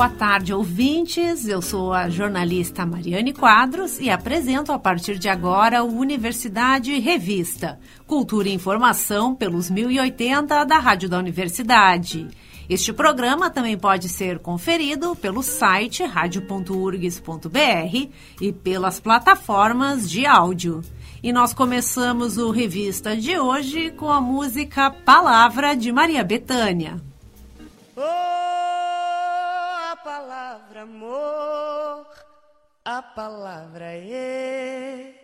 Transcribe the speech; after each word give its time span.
Boa 0.00 0.08
tarde, 0.08 0.54
ouvintes. 0.54 1.46
Eu 1.46 1.60
sou 1.60 1.92
a 1.92 2.08
jornalista 2.08 2.86
Mariane 2.86 3.34
Quadros 3.34 4.00
e 4.00 4.08
apresento 4.08 4.72
a 4.72 4.78
partir 4.78 5.18
de 5.18 5.28
agora 5.28 5.84
o 5.84 5.94
Universidade 5.94 6.98
Revista, 6.98 7.78
Cultura 8.06 8.48
e 8.48 8.54
Informação 8.54 9.34
pelos 9.34 9.68
1080 9.68 10.64
da 10.64 10.78
Rádio 10.78 11.06
da 11.06 11.18
Universidade. 11.18 12.28
Este 12.70 12.92
programa 12.92 13.50
também 13.50 13.76
pode 13.76 14.08
ser 14.08 14.38
conferido 14.38 15.16
pelo 15.16 15.42
site 15.42 16.04
radio.urgs.br 16.04 17.50
e 18.40 18.52
pelas 18.52 19.00
plataformas 19.00 20.08
de 20.08 20.24
áudio. 20.24 20.80
E 21.20 21.32
nós 21.32 21.52
começamos 21.52 22.38
o 22.38 22.52
Revista 22.52 23.16
de 23.16 23.36
hoje 23.36 23.90
com 23.90 24.08
a 24.08 24.20
música 24.20 24.88
Palavra 24.88 25.74
de 25.74 25.90
Maria 25.90 26.22
Bethânia. 26.22 27.02
Oh! 27.96 28.30
palavra 30.04 30.82
amor, 30.82 32.06
a 32.84 33.02
palavra 33.02 33.92
é, 33.96 35.14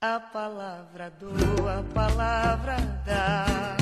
a 0.00 0.20
palavra 0.20 1.10
do, 1.10 1.30
a 1.68 1.82
palavra 1.94 2.76
dá 3.06 3.76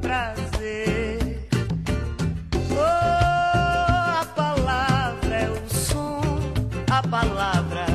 prazer. 0.00 1.33
Oh, 2.76 4.20
a 4.20 4.26
palavra 4.34 5.34
é 5.36 5.48
o 5.50 5.74
som, 5.74 6.20
a 6.90 7.02
palavra 7.06 7.93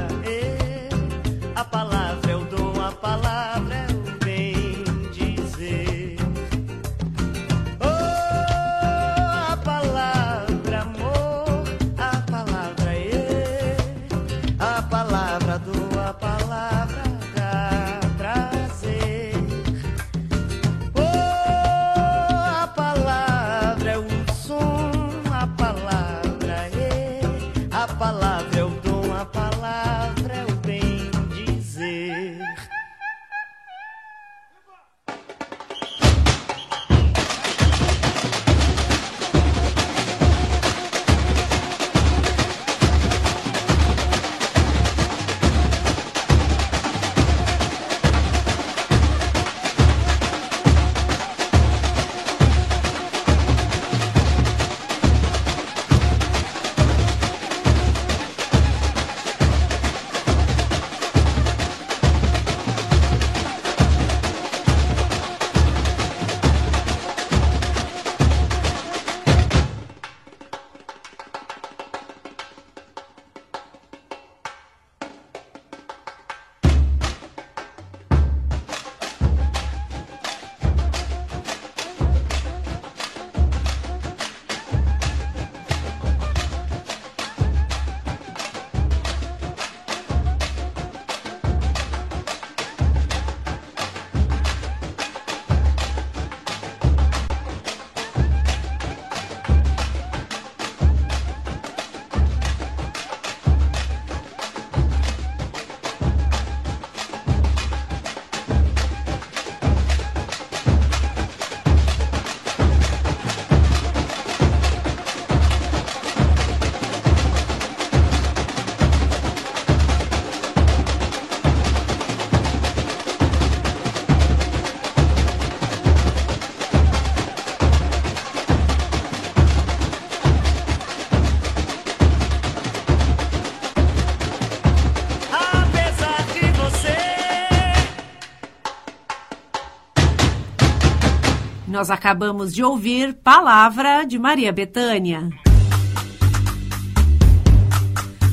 Nós 141.79 141.89
acabamos 141.89 142.53
de 142.53 142.61
ouvir 142.61 143.13
Palavra 143.13 144.03
de 144.03 144.19
Maria 144.19 144.51
Bethânia. 144.51 145.29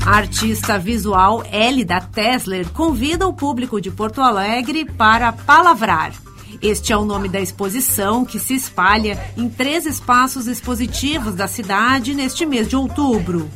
A 0.05 0.11
artista 0.17 0.81
visual 0.81 1.45
Elida 1.53 2.01
Tesler 2.01 2.69
convida 2.71 3.25
o 3.25 3.33
público 3.33 3.81
de 3.81 3.89
Porto 3.89 4.21
Alegre 4.21 4.85
para 4.85 5.31
palavrar. 5.31 6.13
Este 6.61 6.93
é 6.93 6.97
o 6.97 7.05
nome 7.05 7.29
da 7.29 7.39
exposição 7.39 8.25
que 8.25 8.41
se 8.41 8.53
espalha 8.53 9.17
em 9.37 9.49
três 9.49 9.87
espaços 9.87 10.49
expositivos 10.49 11.37
da 11.37 11.47
cidade 11.47 12.15
neste 12.15 12.45
mês 12.45 12.67
de 12.67 12.75
outubro. 12.75 13.49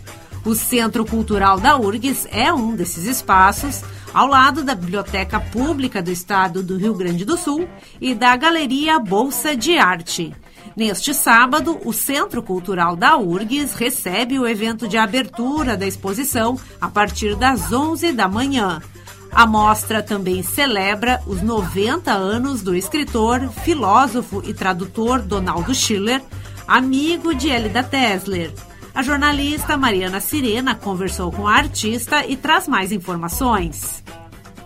O 0.45 0.55
Centro 0.55 1.05
Cultural 1.05 1.59
da 1.59 1.77
URGS 1.77 2.29
é 2.31 2.53
um 2.53 2.77
desses 2.77 3.07
espaços, 3.07 3.83
ao 4.13 4.27
lado 4.27 4.63
da 4.63 4.75
Biblioteca 4.75 5.41
Pública 5.41 6.03
do 6.03 6.11
Estado 6.11 6.63
do 6.63 6.77
Rio 6.77 6.95
Grande 6.95 7.25
do 7.25 7.37
Sul 7.37 7.69
e 8.01 8.15
da 8.15 8.37
Galeria 8.37 8.99
Bolsa 8.99 9.57
de 9.57 9.79
Arte. 9.79 10.35
Neste 10.77 11.13
sábado, 11.13 11.79
o 11.85 11.93
Centro 11.93 12.43
Cultural 12.43 12.97
da 12.97 13.17
URGS 13.17 13.75
recebe 13.75 14.39
o 14.39 14.47
evento 14.47 14.87
de 14.87 14.97
abertura 14.97 15.77
da 15.77 15.87
exposição 15.87 16.59
a 16.81 16.89
partir 16.89 17.35
das 17.37 17.73
11 17.73 18.13
da 18.13 18.29
manhã. 18.29 18.81
A 19.33 19.47
mostra 19.47 20.03
também 20.03 20.43
celebra 20.43 21.23
os 21.27 21.41
90 21.41 22.11
anos 22.13 22.63
do 22.63 22.75
escritor, 22.75 23.49
filósofo 23.65 24.43
e 24.45 24.53
tradutor 24.53 25.23
Donaldo 25.23 25.75
Schiller, 25.75 26.21
amigo 26.67 27.35
de 27.35 27.49
Elida 27.49 27.83
Tesler. 27.83 28.53
A 28.93 29.03
jornalista 29.03 29.77
Mariana 29.77 30.21
Sirena 30.21 30.75
conversou 30.75 31.31
com 31.31 31.47
a 31.47 31.55
artista 31.55 32.27
e 32.27 32.37
traz 32.37 32.67
mais 32.67 32.91
informações. 32.91 34.03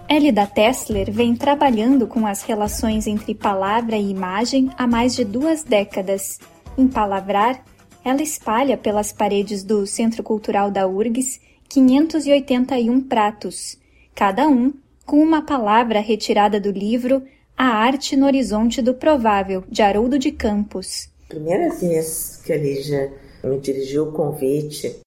Elida 0.08 0.46
Tessler 0.46 1.12
vem 1.12 1.36
trabalhando 1.36 2.06
com 2.06 2.26
as 2.26 2.42
relações 2.42 3.06
entre 3.06 3.34
palavra 3.34 3.96
e 3.96 4.10
imagem 4.10 4.70
há 4.78 4.86
mais 4.86 5.14
de 5.14 5.24
duas 5.24 5.62
décadas. 5.62 6.38
Em 6.76 6.88
Palavrar, 6.88 7.62
ela 8.04 8.22
espalha 8.22 8.78
pelas 8.78 9.12
paredes 9.12 9.62
do 9.62 9.86
Centro 9.86 10.22
Cultural 10.22 10.70
da 10.70 10.86
URGS 10.86 11.40
581 11.68 13.02
pratos, 13.02 13.78
cada 14.14 14.48
um 14.48 14.72
com 15.04 15.22
uma 15.22 15.42
palavra 15.42 16.00
retirada 16.00 16.58
do 16.58 16.70
livro 16.70 17.22
A 17.56 17.66
Arte 17.66 18.16
no 18.16 18.26
Horizonte 18.26 18.80
do 18.80 18.94
Provável, 18.94 19.64
de 19.68 19.82
Haroldo 19.82 20.18
de 20.18 20.32
Campos. 20.32 21.10
Primeira 21.28 21.74
vez 21.74 22.40
que 22.44 22.52
a 22.52 22.56
Lígia 22.56 23.12
me 23.44 23.60
dirigiu 23.60 24.08
o 24.08 24.12
convite. 24.12 25.00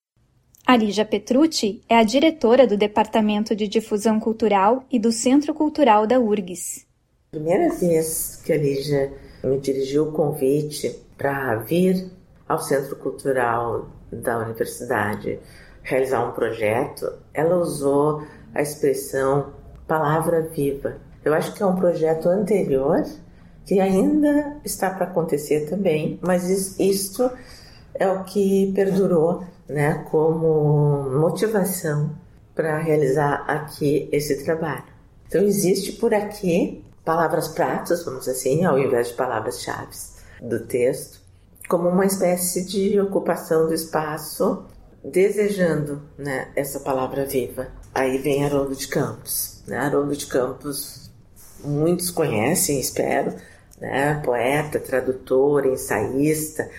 A 0.65 0.75
Lígia 0.75 1.05
Petrucci 1.05 1.81
é 1.89 1.95
a 1.95 2.03
diretora 2.03 2.67
do 2.67 2.77
Departamento 2.77 3.55
de 3.55 3.67
Difusão 3.67 4.19
Cultural 4.19 4.83
e 4.91 4.99
do 4.99 5.11
Centro 5.11 5.53
Cultural 5.53 6.05
da 6.05 6.19
URGS. 6.19 6.85
Primeira 7.31 7.73
vez 7.73 8.41
que 8.45 8.53
a 8.53 8.57
Lígia 8.57 9.13
me 9.43 9.59
dirigiu 9.59 10.09
o 10.09 10.11
convite 10.11 10.93
para 11.17 11.55
vir 11.57 12.09
ao 12.47 12.59
Centro 12.59 12.95
Cultural 12.97 13.89
da 14.11 14.39
Universidade 14.39 15.39
realizar 15.83 16.27
um 16.27 16.33
projeto, 16.33 17.13
ela 17.33 17.57
usou 17.57 18.21
a 18.53 18.61
expressão 18.61 19.53
palavra 19.87 20.41
viva. 20.41 20.97
Eu 21.23 21.33
acho 21.33 21.53
que 21.53 21.63
é 21.63 21.65
um 21.65 21.75
projeto 21.75 22.27
anterior 22.27 23.03
que 23.65 23.79
ainda 23.79 24.57
está 24.63 24.89
para 24.89 25.05
acontecer 25.05 25.69
também, 25.69 26.19
mas 26.21 26.77
isto 26.79 27.29
é 27.99 28.07
o 28.07 28.23
que 28.23 28.71
perdurou, 28.73 29.43
né, 29.67 30.05
como 30.09 31.09
motivação 31.09 32.11
para 32.55 32.77
realizar 32.79 33.45
aqui 33.47 34.09
esse 34.11 34.43
trabalho. 34.43 34.85
Então 35.27 35.41
existe 35.41 35.93
por 35.93 36.13
aqui 36.13 36.83
palavras 37.03 37.47
pratas, 37.49 38.03
vamos 38.03 38.21
dizer 38.21 38.31
assim, 38.31 38.65
ao 38.65 38.79
invés 38.79 39.09
de 39.09 39.13
palavras-chave 39.13 39.95
do 40.41 40.59
texto, 40.61 41.21
como 41.67 41.89
uma 41.89 42.05
espécie 42.05 42.65
de 42.65 42.99
ocupação 42.99 43.67
do 43.67 43.73
espaço, 43.73 44.65
desejando 45.03 46.01
né, 46.17 46.49
essa 46.55 46.79
palavra 46.79 47.25
viva. 47.25 47.67
Aí 47.93 48.17
vem 48.17 48.45
Haroldo 48.45 48.75
de 48.75 48.87
Campos. 48.87 49.63
Né? 49.67 49.77
Haroldo 49.77 50.15
de 50.15 50.25
Campos, 50.25 51.11
muitos 51.63 52.09
conhecem, 52.09 52.79
espero, 52.79 53.33
né? 53.79 54.21
poeta, 54.23 54.79
tradutor, 54.79 55.65
ensaísta, 55.65 56.69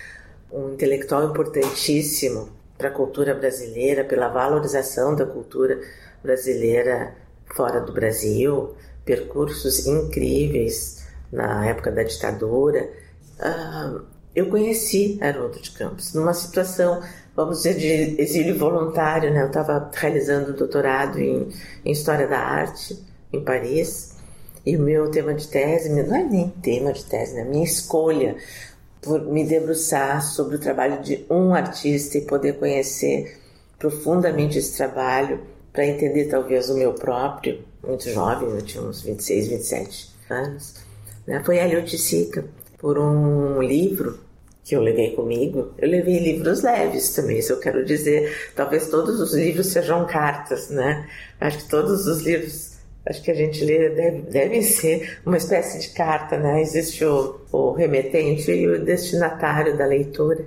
um 0.52 0.72
intelectual 0.72 1.30
importantíssimo 1.30 2.48
para 2.76 2.88
a 2.88 2.92
cultura 2.92 3.34
brasileira, 3.34 4.04
pela 4.04 4.28
valorização 4.28 5.14
da 5.14 5.26
cultura 5.26 5.80
brasileira 6.22 7.14
fora 7.54 7.80
do 7.80 7.92
Brasil, 7.92 8.74
percursos 9.04 9.86
incríveis 9.86 11.06
na 11.32 11.66
época 11.66 11.90
da 11.90 12.02
ditadura. 12.02 12.88
Uh, 13.40 14.02
eu 14.34 14.48
conheci 14.48 15.18
Haroldo 15.20 15.60
de 15.60 15.70
Campos 15.72 16.14
numa 16.14 16.32
situação, 16.32 17.02
vamos 17.34 17.62
dizer, 17.62 17.74
de 17.74 18.22
exílio 18.22 18.56
voluntário. 18.56 19.32
Né? 19.32 19.42
Eu 19.42 19.48
estava 19.48 19.90
realizando 19.92 20.52
doutorado 20.52 21.18
em, 21.18 21.48
em 21.84 21.90
História 21.90 22.28
da 22.28 22.38
Arte 22.38 23.02
em 23.32 23.42
Paris 23.42 24.16
e 24.64 24.76
o 24.76 24.80
meu 24.80 25.10
tema 25.10 25.34
de 25.34 25.48
tese, 25.48 25.88
não 25.88 26.14
é 26.14 26.22
nem 26.22 26.50
tema 26.50 26.92
de 26.92 27.04
tese, 27.04 27.34
né? 27.34 27.44
minha 27.44 27.64
escolha 27.64 28.36
por 29.08 29.22
me 29.22 29.42
debruçar 29.42 30.22
sobre 30.22 30.56
o 30.56 30.58
trabalho 30.58 31.02
de 31.02 31.24
um 31.30 31.54
artista 31.54 32.18
e 32.18 32.20
poder 32.20 32.58
conhecer 32.58 33.38
profundamente 33.78 34.58
esse 34.58 34.76
trabalho 34.76 35.40
para 35.72 35.86
entender 35.86 36.26
talvez 36.26 36.68
o 36.68 36.76
meu 36.76 36.92
próprio, 36.92 37.64
muito 37.82 38.10
jovem, 38.10 38.50
eu 38.50 38.62
tinha 38.62 38.82
uns 38.82 39.00
26, 39.00 39.48
27 39.48 40.10
anos, 40.28 40.74
né? 41.26 41.42
foi 41.42 41.58
a 41.58 41.86
Sica, 41.86 42.44
por 42.76 42.98
um 42.98 43.62
livro 43.62 44.18
que 44.64 44.76
eu 44.76 44.82
levei 44.82 45.14
comigo. 45.14 45.72
Eu 45.78 45.88
levei 45.88 46.18
livros 46.18 46.62
leves 46.62 47.14
também, 47.14 47.38
isso 47.38 47.54
eu 47.54 47.58
quero 47.58 47.84
dizer. 47.84 48.52
Talvez 48.54 48.88
todos 48.88 49.18
os 49.18 49.32
livros 49.32 49.68
sejam 49.68 50.06
cartas, 50.06 50.68
né? 50.68 51.08
Acho 51.40 51.58
que 51.58 51.70
todos 51.70 52.06
os 52.06 52.20
livros 52.20 52.77
acho 53.08 53.22
que 53.22 53.30
a 53.30 53.34
gente 53.34 53.64
deve, 53.64 54.22
devem 54.22 54.62
ser 54.62 55.18
uma 55.24 55.36
espécie 55.36 55.80
de 55.80 55.88
carta, 55.94 56.36
né? 56.36 56.60
Existe 56.60 57.04
o, 57.04 57.40
o 57.50 57.72
remetente 57.72 58.50
e 58.50 58.68
o 58.68 58.84
destinatário 58.84 59.76
da 59.76 59.86
leitura. 59.86 60.46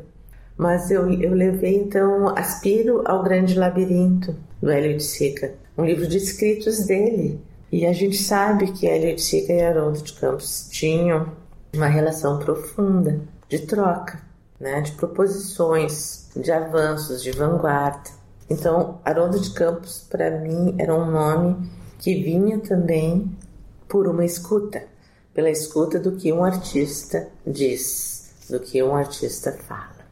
Mas 0.55 0.91
eu, 0.91 1.11
eu 1.11 1.33
levei 1.33 1.75
então 1.75 2.29
Aspiro 2.37 3.01
ao 3.05 3.23
Grande 3.23 3.57
Labirinto, 3.57 4.35
do 4.61 4.69
Hélio 4.69 4.95
de 4.95 5.03
Sica, 5.03 5.55
um 5.75 5.83
livro 5.83 6.07
de 6.07 6.17
escritos 6.17 6.85
dele. 6.85 7.41
E 7.71 7.85
a 7.85 7.93
gente 7.93 8.17
sabe 8.17 8.71
que 8.71 8.87
Hélio 8.87 9.15
de 9.15 9.21
Sica 9.21 9.53
e 9.53 9.61
Haroldo 9.61 10.01
de 10.01 10.13
Campos 10.13 10.67
tinham 10.69 11.31
uma 11.73 11.87
relação 11.87 12.37
profunda 12.37 13.21
de 13.49 13.59
troca, 13.59 14.19
né? 14.59 14.81
de 14.81 14.91
proposições, 14.91 16.29
de 16.35 16.51
avanços, 16.51 17.23
de 17.23 17.31
vanguarda. 17.31 18.09
Então, 18.49 18.99
Haroldo 19.03 19.39
de 19.39 19.51
Campos, 19.51 20.05
para 20.09 20.29
mim, 20.41 20.75
era 20.77 20.93
um 20.93 21.09
nome 21.09 21.55
que 22.01 22.15
vinha 22.21 22.57
também 22.59 23.31
por 23.88 24.07
uma 24.07 24.25
escuta, 24.25 24.83
pela 25.33 25.50
escuta 25.50 26.00
do 26.00 26.13
que 26.13 26.33
um 26.33 26.44
artista 26.44 27.30
diz, 27.45 28.33
do 28.50 28.59
que 28.59 28.81
um 28.81 28.95
artista 28.95 29.53
fala, 29.68 30.06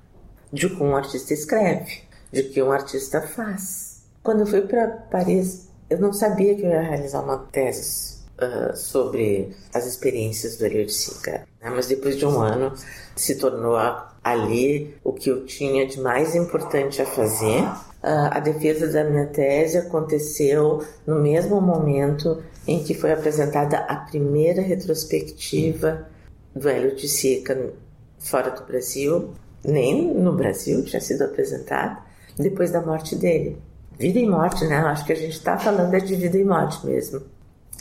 de 0.54 0.70
que 0.70 0.84
um 0.84 0.96
artista 0.96 1.34
escreve, 1.34 2.04
de 2.32 2.44
que 2.44 2.62
um 2.62 2.72
artista 2.72 3.22
faz. 3.24 4.04
Quando 4.22 4.42
eu 4.42 4.46
fui 4.46 4.62
para 4.62 4.88
Paris, 4.88 5.68
eu 5.90 6.00
não 6.00 6.14
sabia 6.14 6.56
que 6.56 6.62
eu 6.62 6.70
ia 6.70 6.82
realizar 6.82 7.22
uma 7.22 7.40
tese 7.52 8.20
uh, 8.38 8.78
sobre 8.78 9.56
as 9.74 9.88
experiências 9.88 10.58
do 10.58 10.66
Elio 10.68 10.86
de 10.86 10.94
Sica, 10.94 11.48
né? 11.60 11.72
mas 11.72 11.88
depois 11.88 12.16
de 12.16 12.26
um 12.26 12.40
ano 12.40 12.72
se 13.16 13.36
tornou 13.36 13.76
ali 14.24 14.96
o 15.04 15.12
que 15.12 15.32
eu 15.32 15.44
tinha 15.46 15.88
de 15.88 16.00
mais 16.00 16.36
importante 16.36 17.02
a 17.02 17.06
fazer 17.06 17.68
a 18.02 18.40
defesa 18.40 18.88
da 18.88 19.04
minha 19.04 19.26
tese 19.28 19.78
aconteceu 19.78 20.84
no 21.06 21.20
mesmo 21.20 21.60
momento 21.60 22.42
em 22.68 22.84
que 22.84 22.94
foi 22.94 23.12
apresentada 23.12 23.78
a 23.80 23.96
primeira 23.98 24.62
retrospectiva 24.62 26.08
do 26.56 26.70
Hélio 26.70 26.96
de 26.96 27.08
Sica 27.08 27.74
fora 28.20 28.52
do 28.52 28.64
Brasil, 28.64 29.32
nem 29.64 30.14
no 30.14 30.34
Brasil 30.34 30.84
tinha 30.84 31.02
sido 31.02 31.24
apresentada, 31.24 31.98
depois 32.38 32.72
da 32.72 32.82
morte 32.82 33.16
dele. 33.16 33.58
Vida 33.98 34.20
e 34.20 34.26
morte, 34.26 34.66
né? 34.66 34.78
Acho 34.78 35.06
que 35.06 35.12
a 35.12 35.16
gente 35.16 35.34
está 35.34 35.58
falando 35.58 35.94
é 35.94 36.00
de 36.00 36.16
vida 36.16 36.38
e 36.38 36.44
morte 36.44 36.86
mesmo. 36.86 37.22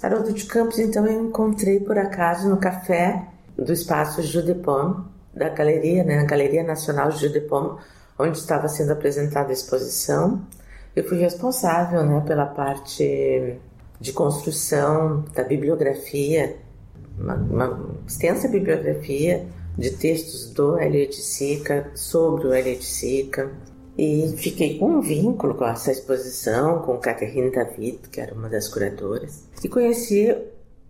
Haroldo 0.02 0.32
de 0.32 0.44
Campos, 0.46 0.78
então, 0.78 1.06
eu 1.06 1.24
encontrei 1.24 1.80
por 1.80 1.98
acaso 1.98 2.48
no 2.48 2.56
café 2.56 3.26
do 3.56 3.72
espaço 3.72 4.22
Judepom, 4.22 5.04
da 5.34 5.48
galeria, 5.48 6.02
né? 6.02 6.18
A 6.18 6.24
Galeria 6.24 6.62
Nacional 6.62 7.10
Judepom, 7.12 7.78
onde 8.18 8.38
estava 8.38 8.68
sendo 8.68 8.92
apresentada 8.92 9.50
a 9.50 9.52
exposição. 9.52 10.42
Eu 10.96 11.04
fui 11.04 11.18
responsável 11.18 12.04
né, 12.04 12.22
pela 12.26 12.46
parte 12.46 13.58
de 14.00 14.12
construção 14.12 15.24
da 15.34 15.44
bibliografia, 15.44 16.56
uma, 17.18 17.34
uma 17.34 17.94
extensa 18.06 18.48
bibliografia 18.48 19.46
de 19.76 19.90
textos 19.90 20.50
do 20.50 20.78
Elliot 20.80 21.14
Sica, 21.14 21.90
sobre 21.94 22.48
o 22.48 22.54
Elliot 22.54 22.84
Sica, 22.84 23.50
e 23.96 24.32
fiquei 24.36 24.78
com 24.78 24.90
um 24.90 25.00
vínculo 25.00 25.54
com 25.54 25.64
essa 25.64 25.90
exposição, 25.90 26.82
com 26.82 26.98
Catherine 26.98 27.50
David, 27.50 27.98
que 28.10 28.20
era 28.20 28.34
uma 28.34 28.48
das 28.48 28.68
curadoras, 28.68 29.44
e 29.62 29.68
conheci 29.68 30.36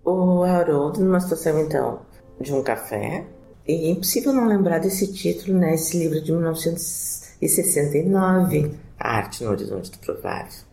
o 0.04 0.42
Haroldo 0.42 1.00
numa 1.00 1.20
situação, 1.20 1.58
então, 1.60 2.00
de 2.40 2.52
um 2.52 2.62
café, 2.62 3.26
e 3.66 3.88
é 3.88 3.90
impossível 3.90 4.32
não 4.32 4.46
lembrar 4.46 4.78
desse 4.78 5.12
título, 5.12 5.58
né, 5.58 5.74
esse 5.74 5.98
livro 5.98 6.22
de 6.22 6.32
1900 6.32 7.17
e 7.40 7.48
69, 7.48 8.74
A 8.98 9.16
Arte 9.16 9.44
no 9.44 9.50
Horizonte 9.50 9.90
do 9.92 9.98
Provável. 9.98 10.68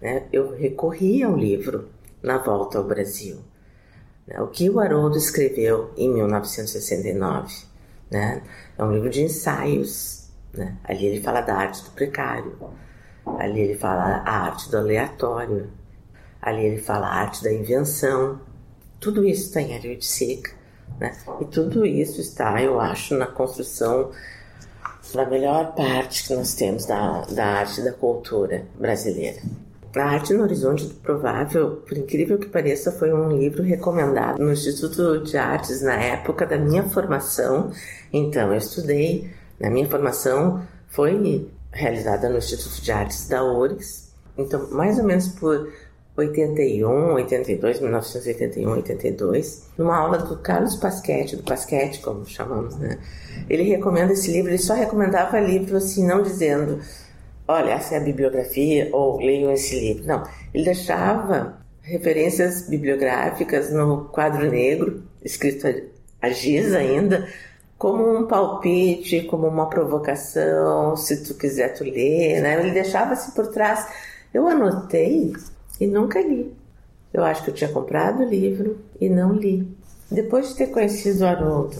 Né? 0.00 0.24
Eu 0.32 0.54
recorri 0.54 1.22
ao 1.22 1.36
livro 1.36 1.88
Na 2.22 2.38
Volta 2.38 2.78
ao 2.78 2.84
Brasil. 2.84 3.38
Né? 4.26 4.40
O 4.40 4.46
que 4.46 4.70
o 4.70 4.80
Haroldo 4.80 5.18
escreveu 5.18 5.92
em 5.96 6.12
1969. 6.12 7.54
Né? 8.10 8.42
É 8.78 8.84
um 8.84 8.92
livro 8.92 9.10
de 9.10 9.22
ensaios. 9.22 10.28
Né? 10.52 10.76
Ali 10.84 11.06
ele 11.06 11.20
fala 11.20 11.40
da 11.40 11.54
arte 11.54 11.82
do 11.84 11.90
precário. 11.90 12.56
Ali 13.38 13.60
ele 13.60 13.74
fala 13.74 14.22
a 14.24 14.46
arte 14.46 14.70
do 14.70 14.78
aleatório. 14.78 15.70
Ali 16.40 16.64
ele 16.64 16.78
fala 16.78 17.06
a 17.06 17.14
arte 17.14 17.42
da 17.42 17.52
invenção. 17.52 18.40
Tudo 18.98 19.24
isso 19.24 19.46
está 19.46 19.60
em 19.60 19.74
Hélio 19.74 19.96
de. 19.96 20.56
Né? 20.98 21.12
E 21.40 21.44
tudo 21.46 21.86
isso 21.86 22.20
está, 22.20 22.62
eu 22.62 22.80
acho, 22.80 23.16
na 23.16 23.26
construção 23.26 24.10
da 25.16 25.26
melhor 25.26 25.74
parte 25.74 26.26
que 26.26 26.34
nós 26.34 26.54
temos 26.54 26.86
da, 26.86 27.22
da 27.30 27.44
arte 27.44 27.80
e 27.80 27.84
da 27.84 27.92
cultura 27.92 28.64
brasileira. 28.78 29.40
A 29.96 30.04
Arte 30.04 30.32
no 30.32 30.44
Horizonte 30.44 30.86
do 30.86 30.94
Provável, 30.94 31.82
por 31.86 31.98
incrível 31.98 32.38
que 32.38 32.46
pareça, 32.46 32.92
foi 32.92 33.12
um 33.12 33.36
livro 33.36 33.60
recomendado 33.60 34.38
no 34.38 34.52
Instituto 34.52 35.24
de 35.24 35.36
Artes 35.36 35.82
na 35.82 35.94
época 35.94 36.46
da 36.46 36.56
minha 36.56 36.84
formação. 36.84 37.72
Então, 38.12 38.52
eu 38.52 38.58
estudei, 38.58 39.28
na 39.58 39.68
minha 39.68 39.88
formação 39.88 40.62
foi 40.88 41.50
realizada 41.72 42.28
no 42.28 42.38
Instituto 42.38 42.80
de 42.80 42.92
Artes 42.92 43.28
da 43.28 43.42
URGS. 43.42 44.12
Então, 44.38 44.70
mais 44.70 44.96
ou 44.96 45.04
menos 45.04 45.26
por 45.26 45.72
81, 46.20 47.14
82, 47.14 47.80
1981, 47.80 48.70
82, 48.70 49.70
numa 49.76 49.96
aula 49.96 50.18
do 50.18 50.36
Carlos 50.38 50.76
Pasquete, 50.76 51.36
do 51.36 51.42
Pasquete, 51.42 52.00
como 52.00 52.24
chamamos, 52.24 52.76
né? 52.78 52.98
Ele 53.48 53.62
recomenda 53.64 54.12
esse 54.12 54.30
livro, 54.30 54.50
ele 54.50 54.58
só 54.58 54.74
recomendava 54.74 55.40
livro 55.40 55.76
assim, 55.76 56.06
não 56.06 56.22
dizendo, 56.22 56.80
olha, 57.48 57.72
essa 57.72 57.94
é 57.94 57.98
a 57.98 58.02
bibliografia, 58.02 58.88
ou 58.92 59.18
leiam 59.18 59.52
esse 59.52 59.78
livro. 59.78 60.06
Não, 60.06 60.22
ele 60.54 60.64
deixava 60.64 61.58
referências 61.82 62.68
bibliográficas 62.68 63.72
no 63.72 64.04
quadro 64.04 64.48
negro, 64.50 65.02
escrito 65.24 65.66
a 66.20 66.28
giz 66.30 66.72
ainda, 66.74 67.26
como 67.76 68.18
um 68.18 68.26
palpite, 68.26 69.22
como 69.22 69.48
uma 69.48 69.68
provocação, 69.68 70.94
se 70.96 71.24
tu 71.24 71.34
quiser 71.34 71.72
tu 71.72 71.82
lê, 71.82 72.38
né? 72.40 72.60
Ele 72.60 72.72
deixava 72.72 73.14
assim 73.14 73.32
por 73.32 73.46
trás. 73.46 73.88
Eu 74.32 74.46
anotei 74.46 75.32
e 75.80 75.86
nunca 75.86 76.20
li. 76.20 76.54
Eu 77.12 77.24
acho 77.24 77.42
que 77.42 77.50
eu 77.50 77.54
tinha 77.54 77.72
comprado 77.72 78.22
o 78.22 78.28
livro 78.28 78.78
e 79.00 79.08
não 79.08 79.32
li. 79.32 79.66
Depois 80.10 80.50
de 80.50 80.56
ter 80.56 80.66
conhecido 80.68 81.22
o 81.22 81.26
Haroldo, 81.26 81.76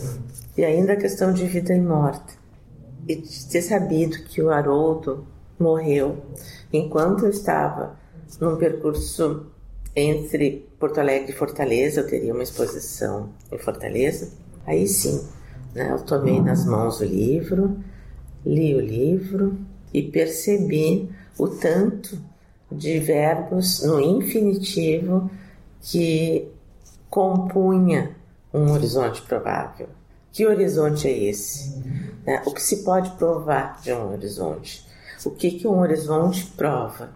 e 0.57 0.65
ainda 0.65 0.95
a 0.95 0.97
questão 0.97 1.33
de 1.33 1.47
vida 1.47 1.75
e 1.75 1.81
morte, 1.81 2.39
e 3.07 3.17
de 3.17 3.49
ter 3.49 3.63
sabido 3.63 4.25
que 4.25 4.43
o 4.43 4.51
Haroldo 4.51 5.27
morreu 5.59 6.17
enquanto 6.73 7.27
eu 7.27 7.31
estava 7.31 7.99
num 8.41 8.57
percurso 8.57 9.47
entre 9.95 10.69
Porto 10.79 10.99
Alegre 10.99 11.33
e 11.33 11.35
Fortaleza, 11.35 12.01
eu 12.01 12.07
teria 12.07 12.33
uma 12.33 12.43
exposição 12.43 13.31
em 13.51 13.59
Fortaleza. 13.59 14.33
Aí 14.65 14.87
sim, 14.87 15.27
né, 15.75 15.91
eu 15.91 16.01
tomei 16.03 16.41
nas 16.41 16.65
mãos 16.65 17.01
o 17.01 17.05
livro, 17.05 17.77
li 18.47 18.75
o 18.75 18.81
livro 18.81 19.59
e 19.93 20.03
percebi 20.03 21.11
o 21.37 21.49
tanto 21.49 22.19
de 22.71 22.99
verbos 22.99 23.83
no 23.83 24.01
infinitivo 24.01 25.31
que 25.81 26.49
compunha 27.09 28.15
um 28.53 28.71
horizonte 28.73 29.23
provável. 29.23 29.89
Que 30.33 30.47
horizonte 30.47 31.09
é 31.09 31.25
esse? 31.25 31.77
Né? 32.25 32.43
O 32.47 32.53
que 32.53 32.63
se 32.63 32.85
pode 32.85 33.11
provar 33.13 33.81
de 33.83 33.93
um 33.93 34.13
horizonte? 34.13 34.87
O 35.25 35.31
que, 35.31 35.53
que 35.53 35.67
um 35.67 35.81
horizonte 35.81 36.47
prova? 36.57 37.11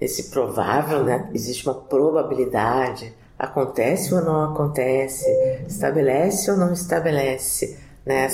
Esse 0.00 0.30
provável, 0.30 1.02
né? 1.04 1.30
existe 1.32 1.66
uma 1.66 1.74
probabilidade, 1.74 3.14
acontece 3.38 4.14
ou 4.14 4.22
não 4.22 4.52
acontece, 4.52 5.24
estabelece 5.66 6.50
ou 6.50 6.56
não 6.56 6.72
estabelece 6.72 7.78
né? 8.04 8.28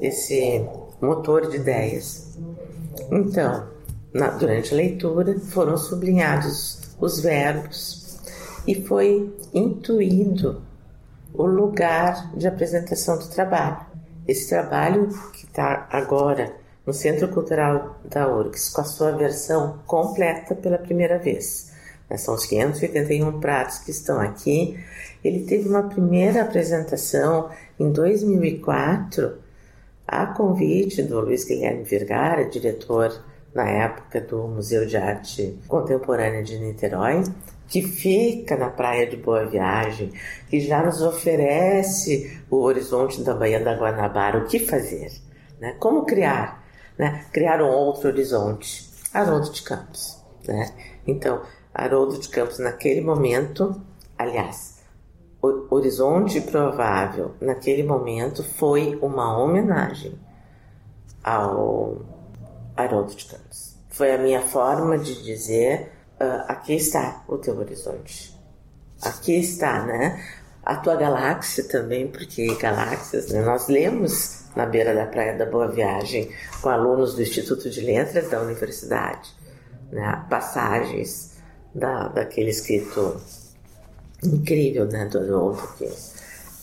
esse 0.00 0.64
motor 1.00 1.48
de 1.48 1.56
ideias. 1.56 2.38
Então, 3.10 3.68
na, 4.12 4.28
durante 4.28 4.74
a 4.74 4.76
leitura 4.76 5.38
foram 5.38 5.76
sublinhados 5.76 6.80
os 7.00 7.20
verbos 7.20 8.20
e 8.66 8.74
foi 8.82 9.34
intuído 9.54 10.62
o 11.32 11.46
lugar 11.46 12.30
de 12.36 12.46
apresentação 12.46 13.18
do 13.18 13.28
trabalho. 13.28 13.86
Esse 14.26 14.48
trabalho 14.48 15.08
que 15.32 15.46
está 15.46 15.88
agora 15.90 16.54
no 16.86 16.92
Centro 16.92 17.28
Cultural 17.28 18.00
da 18.04 18.28
URGS, 18.28 18.70
com 18.70 18.80
a 18.80 18.84
sua 18.84 19.12
versão 19.12 19.78
completa 19.86 20.54
pela 20.54 20.78
primeira 20.78 21.18
vez. 21.18 21.72
Né, 22.08 22.16
são 22.16 22.34
os 22.34 22.46
581 22.46 23.40
pratos 23.40 23.78
que 23.78 23.90
estão 23.90 24.20
aqui. 24.20 24.78
Ele 25.22 25.44
teve 25.44 25.68
uma 25.68 25.84
primeira 25.84 26.42
apresentação 26.42 27.50
em 27.78 27.90
2004, 27.90 29.38
a 30.06 30.26
convite 30.26 31.02
do 31.02 31.20
Luiz 31.20 31.44
Guilherme 31.44 31.84
Vergara, 31.84 32.48
diretor 32.48 33.12
na 33.54 33.68
época 33.68 34.20
do 34.20 34.46
Museu 34.48 34.86
de 34.86 34.96
Arte 34.96 35.58
Contemporânea 35.66 36.42
de 36.42 36.58
Niterói, 36.58 37.24
que 37.66 37.82
fica 37.82 38.56
na 38.56 38.70
praia 38.70 39.06
de 39.06 39.16
Boa 39.16 39.46
Viagem, 39.46 40.12
que 40.48 40.60
já 40.60 40.82
nos 40.82 41.00
oferece 41.00 42.40
o 42.50 42.56
horizonte 42.56 43.22
da 43.22 43.34
Baía 43.34 43.62
da 43.62 43.74
Guanabara, 43.74 44.38
o 44.38 44.46
que 44.46 44.58
fazer, 44.58 45.10
né? 45.60 45.76
como 45.78 46.04
criar, 46.04 46.64
né? 46.98 47.24
criar 47.32 47.62
um 47.62 47.68
outro 47.68 48.08
horizonte, 48.08 48.90
Haroldo 49.14 49.50
de 49.50 49.62
Campos. 49.62 50.20
Né? 50.46 50.72
Então, 51.06 51.42
Haroldo 51.72 52.18
de 52.18 52.28
Campos, 52.28 52.58
naquele 52.58 53.00
momento, 53.00 53.80
aliás, 54.18 54.80
o 55.42 55.74
horizonte 55.74 56.40
provável 56.40 57.34
naquele 57.40 57.82
momento 57.82 58.42
foi 58.44 58.98
uma 59.00 59.38
homenagem 59.38 60.18
ao 61.22 62.02
Haroldo 62.82 63.14
de 63.14 63.24
Campos. 63.24 63.76
Foi 63.88 64.12
a 64.12 64.18
minha 64.18 64.40
forma 64.42 64.98
de 64.98 65.22
dizer 65.22 65.92
uh, 66.20 66.44
aqui 66.48 66.74
está 66.74 67.24
o 67.28 67.38
teu 67.38 67.56
horizonte. 67.58 68.38
Aqui 69.02 69.38
está, 69.38 69.84
né? 69.84 70.22
A 70.62 70.76
tua 70.76 70.94
galáxia 70.94 71.64
também, 71.64 72.08
porque 72.08 72.54
galáxias, 72.56 73.30
né? 73.30 73.40
nós 73.42 73.68
lemos 73.68 74.40
na 74.54 74.66
beira 74.66 74.94
da 74.94 75.06
Praia 75.06 75.36
da 75.36 75.46
Boa 75.46 75.68
Viagem 75.68 76.30
com 76.60 76.68
alunos 76.68 77.14
do 77.14 77.22
Instituto 77.22 77.70
de 77.70 77.80
Letras 77.80 78.28
da 78.28 78.40
Universidade, 78.42 79.34
né? 79.90 80.24
passagens 80.28 81.38
da, 81.74 82.08
daquele 82.08 82.50
escrito 82.50 83.20
incrível 84.22 84.86
né? 84.86 85.06
do 85.06 85.18
Haroldo, 85.18 85.66
que, 85.78 85.88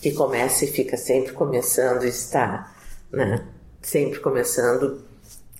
que 0.01 0.11
começa 0.11 0.65
e 0.65 0.67
fica 0.67 0.95
sempre 0.95 1.33
começando 1.33 2.03
está, 2.03 2.71
né? 3.11 3.45
sempre 3.81 4.19
começando, 4.19 5.06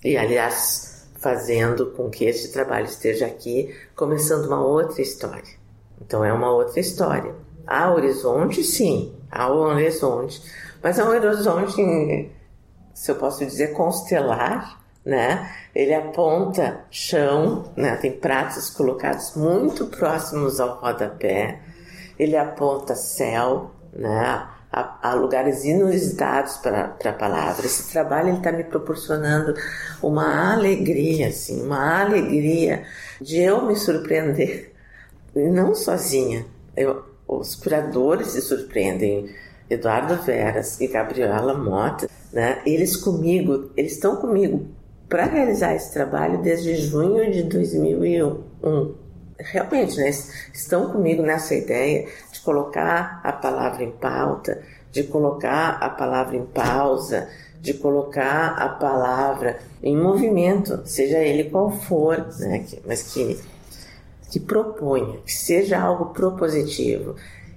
e 0.04 0.16
aliás 0.16 1.08
fazendo 1.18 1.86
com 1.92 2.08
que 2.08 2.24
este 2.24 2.52
trabalho 2.52 2.86
esteja 2.86 3.26
aqui, 3.26 3.74
começando 3.94 4.46
uma 4.46 4.64
outra 4.64 5.02
história. 5.02 5.58
Então 6.00 6.24
é 6.24 6.32
uma 6.32 6.50
outra 6.50 6.78
história. 6.80 7.34
Há 7.66 7.92
horizonte, 7.92 8.62
sim, 8.62 9.14
há 9.30 9.52
um 9.52 9.58
horizonte, 9.58 10.40
mas 10.82 10.98
é 10.98 11.04
um 11.04 11.08
horizonte, 11.08 12.30
se 12.94 13.10
eu 13.10 13.16
posso 13.16 13.44
dizer, 13.44 13.72
constelar, 13.74 14.80
né? 15.04 15.50
Ele 15.74 15.94
aponta 15.94 16.84
chão, 16.90 17.72
né? 17.76 17.96
Tem 17.96 18.12
pratos 18.12 18.70
colocados 18.70 19.34
muito 19.34 19.86
próximos 19.86 20.60
ao 20.60 20.80
rodapé. 20.80 21.60
Ele 22.18 22.36
aponta 22.36 22.94
céu, 22.94 23.70
né? 23.92 24.48
A, 24.72 25.10
a 25.10 25.14
lugares 25.14 25.64
inusitados 25.64 26.58
para 26.58 26.96
a 27.04 27.12
palavra. 27.12 27.66
Esse 27.66 27.90
trabalho 27.90 28.36
está 28.36 28.52
me 28.52 28.64
proporcionando 28.64 29.54
uma 30.02 30.52
alegria, 30.52 31.28
assim, 31.28 31.62
uma 31.62 32.02
alegria 32.02 32.84
de 33.20 33.38
eu 33.38 33.66
me 33.66 33.76
surpreender, 33.76 34.72
não 35.34 35.74
sozinha. 35.74 36.44
Eu, 36.76 37.04
os 37.26 37.54
curadores 37.54 38.28
se 38.28 38.40
surpreendem, 38.40 39.34
Eduardo 39.68 40.16
Veras 40.22 40.80
e 40.80 40.86
Gabriela 40.86 41.52
Mota, 41.54 42.08
né? 42.32 42.62
Eles 42.64 42.96
comigo, 42.96 43.70
eles 43.76 43.92
estão 43.92 44.16
comigo 44.16 44.66
para 45.08 45.24
realizar 45.24 45.74
esse 45.74 45.92
trabalho 45.92 46.40
desde 46.40 46.74
junho 46.76 47.30
de 47.30 47.42
2001. 47.44 48.94
Realmente, 49.38 49.96
né? 49.96 50.08
Estão 50.08 50.90
comigo 50.90 51.22
nessa 51.22 51.54
ideia 51.54 52.08
de 52.38 52.44
colocar 52.44 53.20
a 53.24 53.32
palavra 53.32 53.82
em 53.82 53.90
pauta, 53.90 54.62
de 54.92 55.02
colocar 55.04 55.70
a 55.80 55.90
palavra 55.90 56.36
em 56.36 56.46
pausa, 56.46 57.28
de 57.60 57.74
colocar 57.74 58.50
a 58.56 58.68
palavra 58.68 59.58
em 59.82 59.96
movimento, 59.96 60.80
seja 60.84 61.18
ele 61.18 61.50
qual 61.50 61.70
for, 61.70 62.28
né? 62.38 62.64
mas 62.86 63.12
que, 63.12 63.38
que 64.30 64.38
proponha, 64.38 65.18
que 65.24 65.32
seja 65.32 65.80
algo 65.80 66.06
propositivo. 66.06 67.16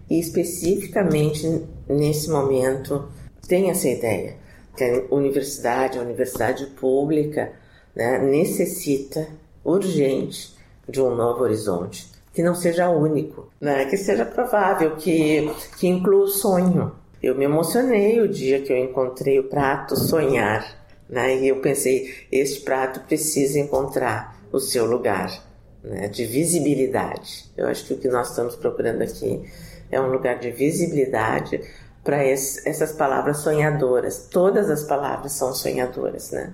E 0.10 0.20
especificamente 0.20 1.64
nesse 1.88 2.30
momento 2.30 3.08
tem 3.48 3.70
essa 3.70 3.88
ideia 3.88 4.36
que 4.76 4.84
a 4.84 5.16
universidade, 5.16 6.00
a 6.00 6.02
universidade 6.02 6.66
pública, 6.66 7.54
né, 7.96 8.18
necessita 8.20 9.28
urgente 9.64 10.56
de 10.90 11.02
um 11.02 11.16
novo 11.16 11.44
horizonte 11.44 12.11
que 12.34 12.42
não 12.42 12.56
seja 12.56 12.90
único, 12.90 13.50
né? 13.60 13.86
que 13.86 13.98
seja 13.98 14.26
provável, 14.26 14.96
que, 14.96 15.52
que 15.78 15.88
inclua 15.88 16.26
o 16.26 16.28
sonho. 16.28 16.94
Eu 17.22 17.36
me 17.36 17.46
emocionei 17.46 18.20
o 18.20 18.28
dia 18.28 18.62
que 18.62 18.72
eu 18.72 18.78
encontrei 18.78 19.38
o 19.40 19.44
prato 19.44 19.96
sonhar, 19.96 20.66
né? 21.10 21.38
e 21.38 21.48
eu 21.48 21.58
pensei, 21.58 22.14
este 22.32 22.62
prato 22.62 23.02
precisa 23.02 23.60
encontrar 23.60 24.40
o 24.52 24.60
seu 24.60 24.86
lugar 24.86 25.32
né? 25.84 26.08
de 26.08 26.26
visibilidade. 26.26 27.52
Eu 27.56 27.68
acho 27.68 27.86
que 27.86 27.94
o 27.94 27.98
que 27.98 28.08
nós 28.08 28.30
estamos 28.30 28.56
procurando 28.56 29.02
aqui 29.02 29.42
é 29.92 30.00
um 30.00 30.10
lugar 30.10 30.40
de 30.40 30.52
visibilidade 30.52 31.62
para 32.04 32.24
essas 32.24 32.94
palavras 32.94 33.40
sonhadoras. 33.40 34.28
Todas 34.32 34.70
as 34.70 34.84
palavras 34.84 35.34
são 35.34 35.54
sonhadoras, 35.54 36.32
né? 36.32 36.54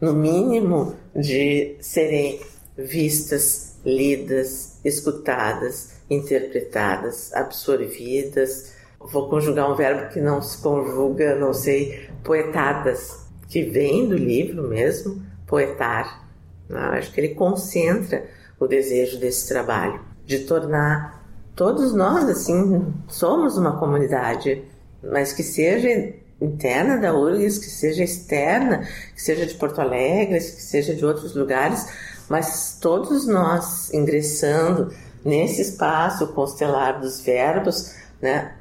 No 0.00 0.14
mínimo 0.14 0.94
de 1.14 1.76
serem 1.80 2.40
vistas 2.76 3.76
lidas, 3.84 4.67
escutadas, 4.84 5.94
interpretadas, 6.08 7.32
absorvidas. 7.34 8.72
Vou 9.00 9.28
conjugar 9.28 9.70
um 9.70 9.76
verbo 9.76 10.12
que 10.12 10.20
não 10.20 10.42
se 10.42 10.58
conjuga, 10.62 11.34
não 11.36 11.52
sei, 11.52 12.08
poetadas, 12.24 13.26
que 13.48 13.62
vem 13.62 14.08
do 14.08 14.16
livro 14.16 14.68
mesmo, 14.68 15.22
poetar. 15.46 16.28
Né? 16.68 16.80
Acho 16.92 17.12
que 17.12 17.20
ele 17.20 17.34
concentra 17.34 18.26
o 18.58 18.66
desejo 18.66 19.18
desse 19.18 19.48
trabalho 19.48 20.00
de 20.26 20.40
tornar 20.40 21.18
todos 21.58 21.92
nós 21.92 22.28
assim 22.28 22.94
somos 23.08 23.58
uma 23.58 23.80
comunidade, 23.80 24.62
mas 25.02 25.32
que 25.32 25.42
seja 25.42 26.14
interna 26.40 26.96
da 26.98 27.12
URGS, 27.12 27.58
que 27.58 27.66
seja 27.66 28.04
externa, 28.04 28.86
que 29.12 29.20
seja 29.20 29.44
de 29.44 29.54
Porto 29.54 29.80
Alegre, 29.80 30.38
que 30.38 30.62
seja 30.62 30.94
de 30.94 31.04
outros 31.04 31.34
lugares, 31.34 31.88
mas 32.28 32.78
todos 32.80 33.26
nós 33.26 33.92
ingressando 33.92 34.92
nesse 35.24 35.62
espaço 35.62 36.28
constelar 36.28 37.00
dos 37.00 37.20
verbos, 37.20 37.94
né, 38.20 38.54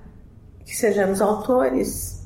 que 0.66 0.76
sejamos 0.76 1.22
autores. 1.22 2.26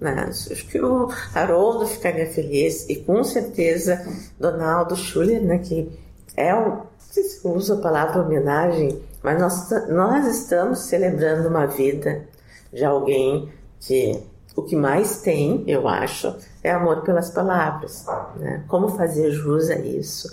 Né? 0.00 0.26
Acho 0.28 0.66
que 0.66 0.80
o 0.80 1.08
Haroldo 1.34 1.86
ficaria 1.86 2.26
feliz 2.26 2.88
e 2.88 2.96
com 2.96 3.24
certeza 3.24 4.06
Donaldo 4.38 4.96
Schuller, 4.96 5.42
né, 5.42 5.58
que 5.58 5.90
é 6.36 6.54
o, 6.54 6.68
não 6.68 6.86
sei 6.98 7.24
se 7.24 7.46
usa 7.46 7.74
a 7.74 7.80
palavra 7.80 8.22
homenagem, 8.22 9.02
mas 9.22 9.40
nós, 9.40 9.88
nós 9.88 10.26
estamos 10.26 10.80
celebrando 10.80 11.48
uma 11.48 11.66
vida 11.66 12.26
de 12.72 12.84
alguém 12.84 13.52
que 13.80 14.22
o 14.54 14.62
que 14.62 14.74
mais 14.74 15.20
tem, 15.20 15.62
eu 15.66 15.86
acho, 15.86 16.36
é 16.62 16.70
amor 16.70 17.02
pelas 17.02 17.30
palavras. 17.30 18.04
Né? 18.36 18.64
Como 18.66 18.88
fazer 18.88 19.30
jus 19.30 19.70
a 19.70 19.78
isso? 19.78 20.28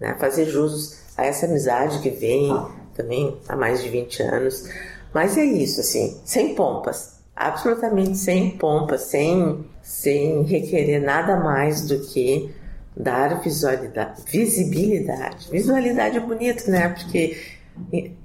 Né? 0.00 0.16
Fazer 0.18 0.46
jus 0.46 0.98
a 1.16 1.24
essa 1.24 1.46
amizade 1.46 2.00
que 2.00 2.10
vem 2.10 2.50
também 2.94 3.36
há 3.48 3.56
mais 3.56 3.82
de 3.82 3.88
20 3.88 4.22
anos. 4.22 4.68
Mas 5.12 5.36
é 5.38 5.44
isso, 5.44 5.80
assim, 5.80 6.20
sem 6.24 6.54
pompas, 6.54 7.20
absolutamente 7.36 8.16
sem 8.16 8.50
pompas, 8.50 9.02
sem, 9.02 9.64
sem 9.82 10.42
requerer 10.42 11.00
nada 11.00 11.36
mais 11.36 11.86
do 11.86 12.00
que 12.00 12.52
dar 12.96 13.40
visualidade, 13.40 14.22
visibilidade. 14.26 15.50
Visualidade 15.50 16.16
é 16.16 16.20
bonito, 16.20 16.70
né? 16.70 16.88
Porque 16.88 17.36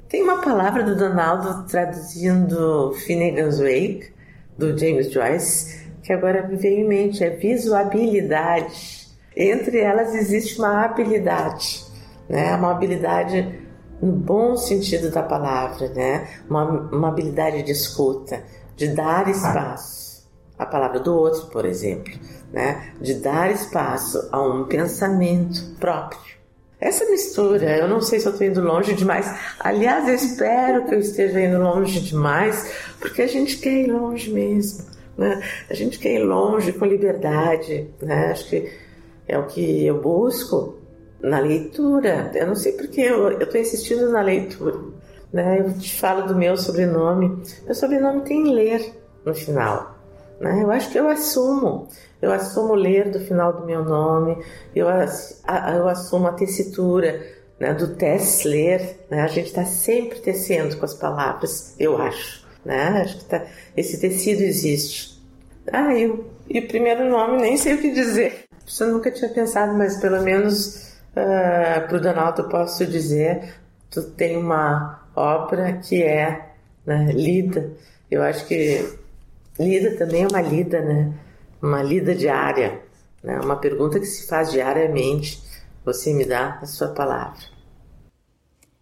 tem 0.07 0.23
uma 0.23 0.41
palavra 0.41 0.83
do 0.83 0.95
Donaldo 0.95 1.67
traduzindo 1.67 2.93
Finnegan's 3.05 3.59
Wake, 3.59 4.11
do 4.57 4.77
James 4.77 5.11
Joyce, 5.11 5.87
que 6.03 6.11
agora 6.11 6.47
me 6.47 6.55
veio 6.55 6.79
em 6.79 6.87
mente, 6.87 7.23
é 7.23 7.29
visuabilidade. 7.29 8.98
Entre 9.39 9.79
elas 9.79 10.13
existe 10.13 10.59
uma 10.59 10.83
habilidade, 10.83 11.85
né? 12.27 12.53
Uma 12.57 12.71
habilidade 12.71 13.57
no 14.01 14.11
bom 14.11 14.57
sentido 14.57 15.09
da 15.09 15.23
palavra, 15.23 15.87
né? 15.93 16.27
Uma, 16.49 16.65
uma 16.91 17.07
habilidade 17.07 17.63
de 17.63 17.71
escuta, 17.71 18.43
de 18.75 18.89
dar 18.89 19.29
espaço. 19.29 20.27
A 20.57 20.65
palavra 20.65 20.99
do 20.99 21.15
outro, 21.15 21.47
por 21.47 21.63
exemplo, 21.65 22.13
né? 22.51 22.91
De 22.99 23.13
dar 23.13 23.49
espaço 23.49 24.27
a 24.29 24.41
um 24.41 24.65
pensamento 24.65 25.73
próprio. 25.79 26.37
Essa 26.77 27.05
mistura, 27.05 27.77
eu 27.77 27.87
não 27.87 28.01
sei 28.01 28.19
se 28.19 28.27
eu 28.27 28.33
estou 28.33 28.45
indo 28.45 28.61
longe 28.61 28.93
demais. 28.93 29.33
Aliás, 29.57 30.05
eu 30.09 30.15
espero 30.15 30.85
que 30.85 30.95
eu 30.95 30.99
esteja 30.99 31.39
indo 31.39 31.59
longe 31.59 32.01
demais, 32.01 32.73
porque 32.99 33.21
a 33.21 33.27
gente 33.27 33.55
quer 33.57 33.85
ir 33.85 33.87
longe 33.87 34.33
mesmo. 34.33 34.85
Né? 35.17 35.41
A 35.69 35.73
gente 35.73 35.97
quer 35.97 36.15
ir 36.15 36.23
longe 36.23 36.73
com 36.73 36.83
liberdade. 36.83 37.89
Né? 38.01 38.31
Acho 38.31 38.49
que 38.49 38.88
é 39.29 39.37
o 39.37 39.45
que 39.45 39.85
eu 39.85 40.01
busco 40.01 40.79
na 41.21 41.39
leitura. 41.39 42.31
Eu 42.33 42.47
não 42.47 42.55
sei 42.55 42.73
porque 42.73 43.01
eu 43.01 43.39
estou 43.39 43.61
insistindo 43.61 44.11
na 44.11 44.21
leitura. 44.21 44.79
Né? 45.31 45.59
Eu 45.59 45.77
te 45.77 45.99
falo 45.99 46.27
do 46.27 46.35
meu 46.35 46.57
sobrenome. 46.57 47.43
Meu 47.63 47.75
sobrenome 47.75 48.21
tem 48.21 48.51
ler 48.51 48.91
no 49.23 49.35
final. 49.35 49.95
Né? 50.41 50.63
Eu 50.63 50.71
acho 50.71 50.89
que 50.89 50.99
eu 50.99 51.07
assumo. 51.07 51.87
Eu 52.19 52.31
assumo 52.31 52.73
ler 52.73 53.11
do 53.11 53.19
final 53.19 53.53
do 53.53 53.65
meu 53.65 53.85
nome. 53.85 54.43
Eu, 54.75 54.87
eu 54.87 55.87
assumo 55.87 56.27
a 56.27 56.33
tessitura 56.33 57.21
né, 57.59 57.71
do 57.71 57.95
Tessler. 57.95 58.97
Né? 59.11 59.21
A 59.21 59.27
gente 59.27 59.47
está 59.47 59.63
sempre 59.63 60.19
tecendo 60.19 60.75
com 60.75 60.85
as 60.85 60.95
palavras, 60.95 61.75
eu 61.77 62.01
acho. 62.01 62.47
Né? 62.65 63.03
Acho 63.03 63.19
que 63.19 63.25
tá, 63.25 63.45
esse 63.77 64.01
tecido 64.01 64.41
existe. 64.41 65.19
Ah, 65.71 65.93
e 65.93 66.07
o 66.07 66.67
primeiro 66.67 67.07
nome, 67.07 67.39
nem 67.39 67.55
sei 67.57 67.75
o 67.75 67.77
que 67.77 67.91
dizer. 67.91 68.48
Isso 68.69 68.83
eu 68.83 68.93
nunca 68.93 69.09
tinha 69.09 69.29
pensado, 69.29 69.73
mas 69.73 69.99
pelo 69.99 70.21
menos 70.21 70.87
Uh, 71.09 71.19
ah, 71.19 71.81
para 71.87 71.97
o 71.97 72.01
Donaldo, 72.01 72.47
posso 72.49 72.85
dizer, 72.85 73.55
tu 73.89 74.03
tem 74.11 74.37
uma 74.37 75.07
obra 75.15 75.73
que 75.73 76.03
é 76.03 76.53
né, 76.85 77.11
lida. 77.11 77.73
Eu 78.09 78.21
acho 78.21 78.45
que 78.47 78.87
lida 79.59 79.97
também 79.97 80.23
é 80.23 80.27
uma 80.27 80.41
lida, 80.41 80.81
né? 80.81 81.11
Uma 81.61 81.81
lida 81.81 82.13
diária, 82.13 82.79
né? 83.23 83.39
Uma 83.39 83.55
pergunta 83.55 83.99
que 83.99 84.05
se 84.05 84.27
faz 84.27 84.51
diariamente. 84.51 85.41
Você 85.83 86.13
me 86.13 86.25
dá 86.25 86.59
a 86.61 86.65
sua 86.65 86.89
palavra. 86.89 87.39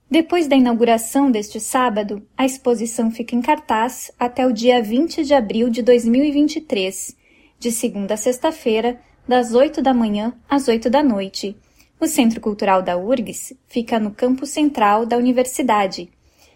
Depois 0.09 0.47
da 0.47 0.55
inauguração 0.55 1.31
deste 1.31 1.59
sábado, 1.59 2.21
a 2.37 2.45
exposição 2.45 3.09
fica 3.09 3.35
em 3.35 3.41
cartaz 3.41 4.11
até 4.19 4.45
o 4.45 4.53
dia 4.53 4.81
20 4.81 5.23
de 5.23 5.33
abril 5.33 5.69
de 5.69 5.81
2023, 5.81 7.15
de 7.59 7.71
segunda 7.71 8.13
a 8.13 8.17
sexta-feira, 8.17 8.99
das 9.27 9.53
8 9.53 9.81
da 9.81 9.93
manhã 9.93 10.33
às 10.49 10.67
8 10.67 10.89
da 10.89 11.03
noite. 11.03 11.55
O 11.99 12.07
Centro 12.07 12.39
Cultural 12.39 12.81
da 12.81 12.95
URGS 12.95 13.57
fica 13.67 13.99
no 13.99 14.11
campo 14.11 14.45
central 14.45 15.05
da 15.05 15.17
universidade. 15.17 16.09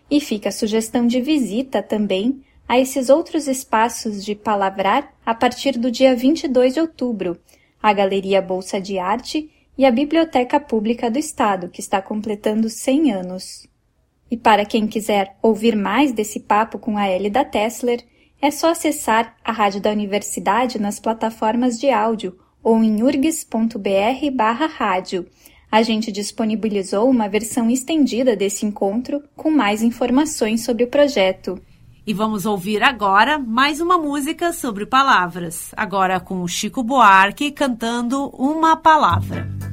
E 0.10 0.22
fica 0.22 0.50
a 0.50 0.51
sugestão 0.51 1.06
de 1.06 1.20
visita 1.20 1.84
também 1.84 2.42
a 2.68 2.79
esses 2.79 3.10
outros 3.10 3.48
espaços 3.48 4.24
de 4.24 4.36
palavrar 4.36 5.14
a 5.25 5.34
partir 5.34 5.77
do 5.77 5.92
dia 5.92 6.16
22 6.16 6.75
de 6.75 6.79
outubro, 6.79 7.38
a 7.84 7.92
Galeria 7.92 8.42
Bolsa 8.42 8.79
de 8.79 8.98
Arte 8.98 9.50
e 9.77 9.86
a 9.86 9.92
Biblioteca 9.92 10.60
Pública 10.60 11.12
do 11.12 11.20
Estado, 11.20 11.68
que 11.68 11.81
está 11.81 12.01
completando 12.01 12.70
100 12.70 13.12
anos. 13.12 13.68
E 14.29 14.38
para 14.38 14.64
quem 14.64 14.88
quiser 14.88 15.36
ouvir 15.42 15.75
mais 15.75 16.14
desse 16.14 16.40
papo 16.40 16.79
com 16.79 16.98
a 16.98 17.10
Elida 17.10 17.44
Tessler, 17.44 18.01
é 18.42 18.50
só 18.50 18.72
acessar 18.72 19.36
a 19.44 19.51
Rádio 19.51 19.81
da 19.81 19.92
Universidade 19.92 20.79
nas 20.79 21.00
plataformas 21.00 21.77
de 21.77 21.90
áudio 21.90 22.38
ou 22.64 22.84
em 22.84 23.02
urgs.br 23.02 24.32
barra 24.34 24.68
rádio. 24.68 25.26
A 25.72 25.82
gente 25.82 26.12
disponibilizou 26.12 27.10
uma 27.10 27.30
versão 27.30 27.70
estendida 27.70 28.36
desse 28.36 28.66
encontro 28.66 29.24
com 29.36 29.50
mais 29.50 29.82
informações 29.82 30.66
sobre 30.66 30.84
o 30.84 30.88
projeto. 30.88 31.62
E 32.06 32.14
vamos 32.14 32.46
ouvir 32.46 32.84
agora 32.84 33.40
mais 33.40 33.80
uma 33.80 33.98
música 33.98 34.52
sobre 34.52 34.86
palavras, 34.86 35.72
agora 35.78 36.20
com 36.20 36.42
o 36.42 36.48
Chico 36.48 36.84
Buarque 36.84 37.52
cantando 37.52 38.28
Uma 38.38 38.76
Palavra. 38.76 39.71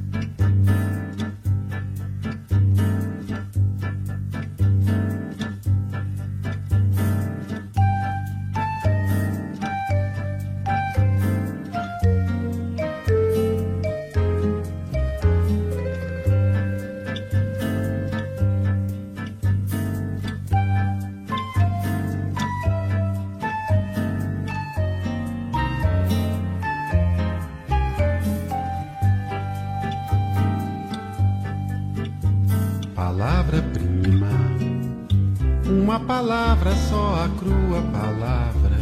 Palavra, 36.09 36.75
só 36.89 37.23
a 37.23 37.29
crua 37.39 37.81
palavra 37.93 38.77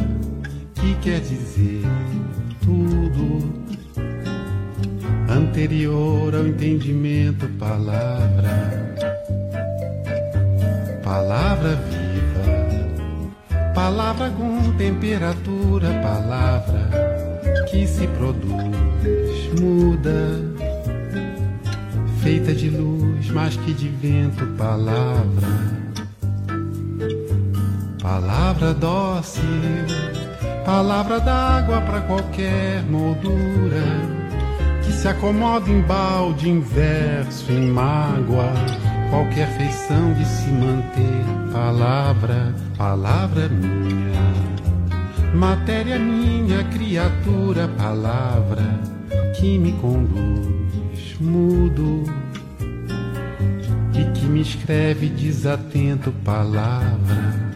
que 0.76 0.96
quer 1.02 1.20
dizer 1.20 1.84
tudo. 2.64 3.68
Anterior 5.30 6.34
ao 6.34 6.48
entendimento, 6.48 7.48
palavra, 7.60 8.96
palavra 11.04 11.76
viva, 11.76 13.74
palavra 13.76 14.30
com 14.32 14.72
temperatura, 14.78 15.90
palavra 16.02 16.90
que 17.70 17.86
se 17.86 18.08
produz, 18.08 19.60
muda, 19.60 20.57
feita 22.28 22.54
de 22.54 22.70
luz 22.70 23.30
mais 23.30 23.56
que 23.56 23.74
de 23.74 23.88
vento, 23.88 24.46
palavra. 24.58 25.48
Palavra 28.02 28.74
dócil, 28.74 29.44
palavra 30.66 31.22
d'água 31.22 31.80
para 31.80 32.02
qualquer 32.02 32.84
moldura, 32.84 33.82
que 34.84 34.92
se 34.92 35.08
acomoda 35.08 35.70
em 35.70 35.80
balde, 35.84 36.50
em 36.50 36.60
verso, 36.60 37.50
em 37.50 37.72
mágoa, 37.72 38.52
qualquer 39.10 39.48
feição 39.58 40.12
de 40.12 40.26
se 40.26 40.50
manter. 40.50 41.24
Palavra, 41.54 42.54
palavra 42.78 43.48
minha, 43.48 44.34
matéria 45.34 45.98
minha, 45.98 46.62
criatura, 46.66 47.70
palavra 47.78 48.82
que 49.40 49.58
me 49.58 49.72
conduz, 49.74 50.57
mudo. 51.20 52.04
E 53.94 54.12
que 54.12 54.26
me 54.26 54.42
escreve 54.42 55.08
desatento, 55.10 56.12
palavra 56.24 57.47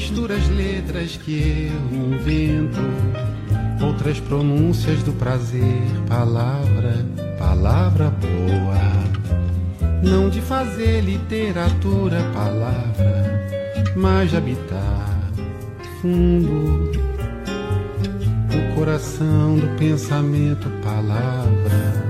Ela 0.00 0.08
mistura 0.08 0.34
as 0.34 0.48
letras 0.48 1.16
que 1.18 1.68
eu 1.70 2.14
invento, 2.14 2.80
outras 3.84 4.18
pronúncias 4.18 5.02
do 5.02 5.12
prazer, 5.12 5.82
palavra, 6.08 7.04
palavra 7.38 8.10
boa. 8.10 8.80
não 10.02 10.30
de 10.30 10.40
fazer 10.40 11.02
literatura 11.02 12.22
palavra, 12.32 13.46
mas 13.94 14.30
de 14.30 14.38
habitar 14.38 15.20
fundo 16.00 16.90
o 18.48 18.74
coração 18.74 19.58
do 19.58 19.76
pensamento. 19.76 20.66
Palavra 20.82 22.00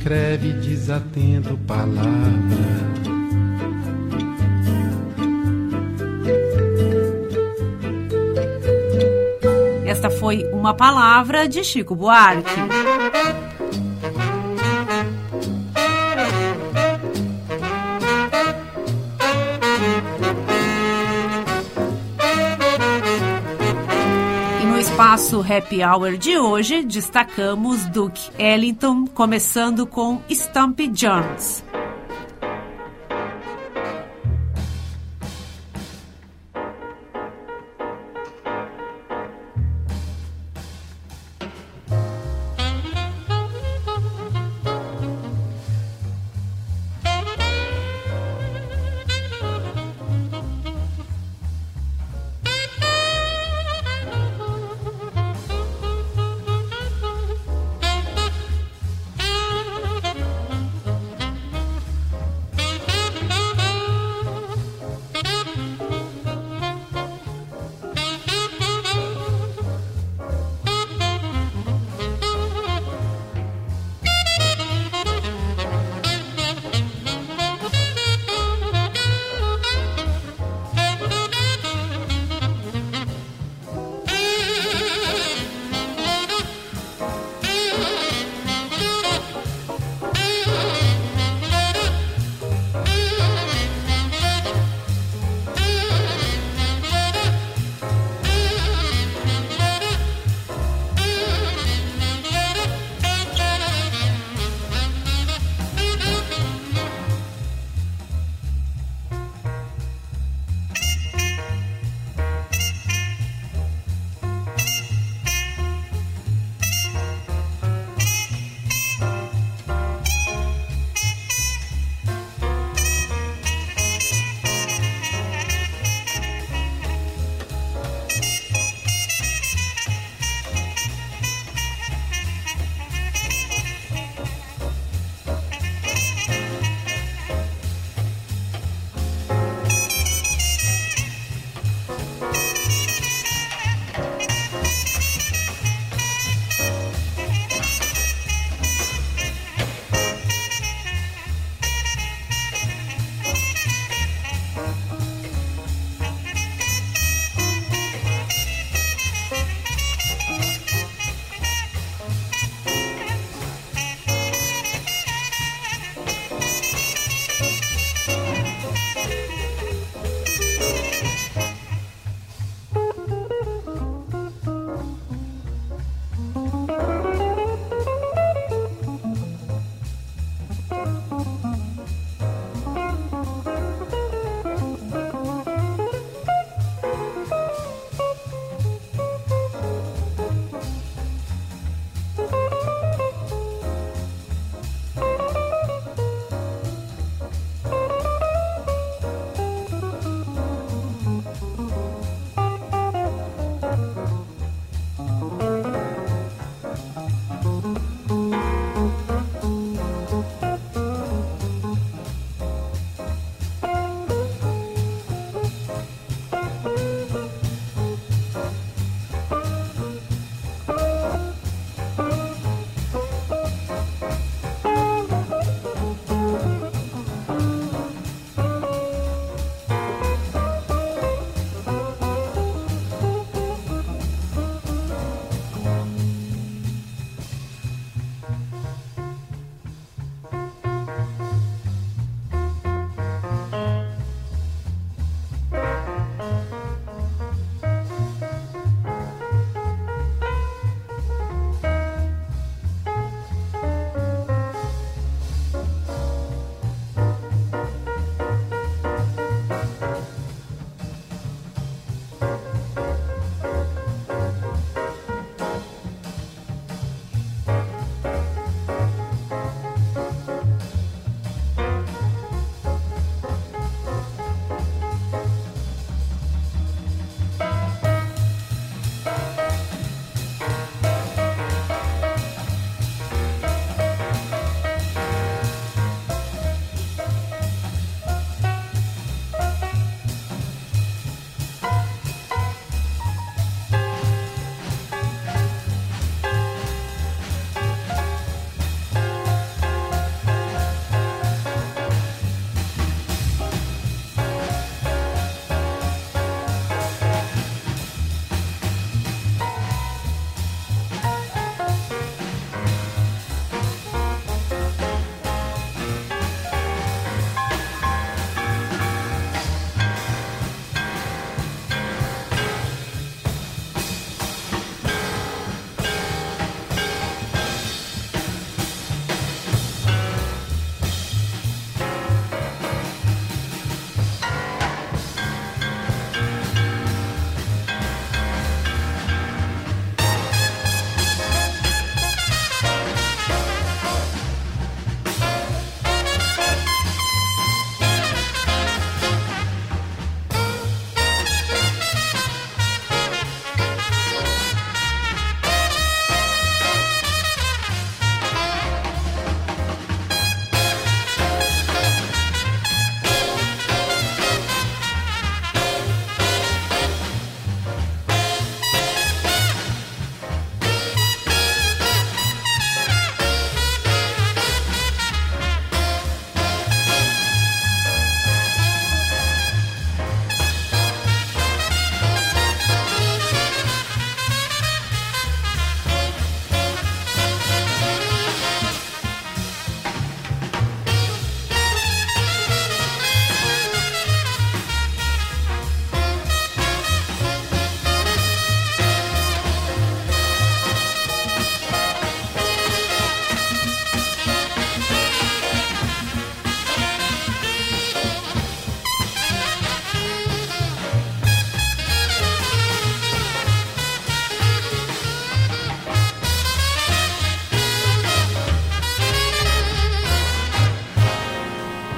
escreve 0.00 0.52
desatento 0.54 1.58
palavra 1.66 2.10
Esta 9.84 10.08
foi 10.08 10.44
uma 10.52 10.72
palavra 10.72 11.46
de 11.48 11.62
Chico 11.64 11.94
Buarque. 11.94 12.48
Happy 25.50 25.82
Hour 25.82 26.16
de 26.16 26.38
hoje, 26.38 26.84
destacamos 26.84 27.84
Duke 27.86 28.30
Ellington, 28.38 29.04
começando 29.06 29.84
com 29.84 30.22
Stumpy 30.30 30.86
Jones. 30.86 31.64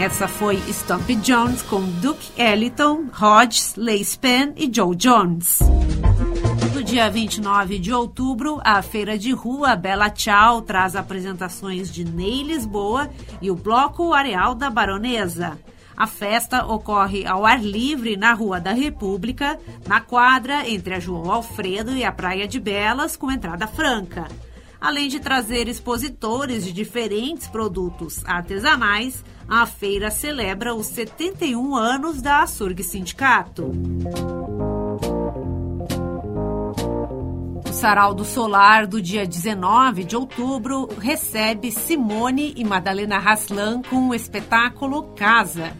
Essa 0.02 0.26
foi 0.26 0.56
Stumpy 0.56 1.14
Jones 1.14 1.62
com 1.62 1.80
Duke 1.80 2.32
Ellington, 2.36 3.04
Hodges, 3.20 3.76
Lace 3.76 4.18
Penn 4.18 4.52
e 4.56 4.68
Joe 4.74 4.96
Jones. 4.96 5.60
No 6.74 6.82
dia 6.82 7.08
29 7.08 7.78
de 7.78 7.92
outubro, 7.92 8.60
a 8.64 8.82
Feira 8.82 9.16
de 9.16 9.30
Rua 9.30 9.76
Bela 9.76 10.10
Tchau 10.10 10.60
traz 10.60 10.96
apresentações 10.96 11.88
de 11.88 12.04
Ney 12.04 12.42
Lisboa 12.42 13.08
e 13.40 13.48
o 13.48 13.54
Bloco 13.54 14.12
Areal 14.12 14.56
da 14.56 14.68
Baronesa. 14.68 15.56
A 15.96 16.08
festa 16.08 16.66
ocorre 16.66 17.24
ao 17.24 17.46
ar 17.46 17.62
livre 17.62 18.16
na 18.16 18.32
Rua 18.32 18.58
da 18.58 18.72
República, 18.72 19.56
na 19.86 20.00
quadra 20.00 20.68
entre 20.68 20.94
a 20.94 20.98
João 20.98 21.30
Alfredo 21.30 21.96
e 21.96 22.02
a 22.02 22.10
Praia 22.10 22.48
de 22.48 22.58
Belas, 22.58 23.16
com 23.16 23.30
entrada 23.30 23.68
franca. 23.68 24.26
Além 24.80 25.06
de 25.06 25.20
trazer 25.20 25.68
expositores 25.68 26.64
de 26.64 26.72
diferentes 26.72 27.46
produtos 27.46 28.20
artesanais, 28.26 29.22
a 29.48 29.66
feira 29.66 30.10
celebra 30.10 30.74
os 30.74 30.86
71 30.86 31.74
anos 31.74 32.22
da 32.22 32.46
Surg 32.46 32.82
Sindicato. 32.82 33.70
O 37.68 37.72
Sarau 37.72 38.14
do 38.14 38.24
Solar 38.24 38.86
do 38.86 39.00
dia 39.00 39.26
19 39.26 40.04
de 40.04 40.16
outubro 40.16 40.88
recebe 40.98 41.70
Simone 41.70 42.54
e 42.56 42.64
Madalena 42.64 43.18
Haslan 43.18 43.82
com 43.82 44.08
o 44.08 44.14
espetáculo 44.14 45.14
Casa. 45.14 45.72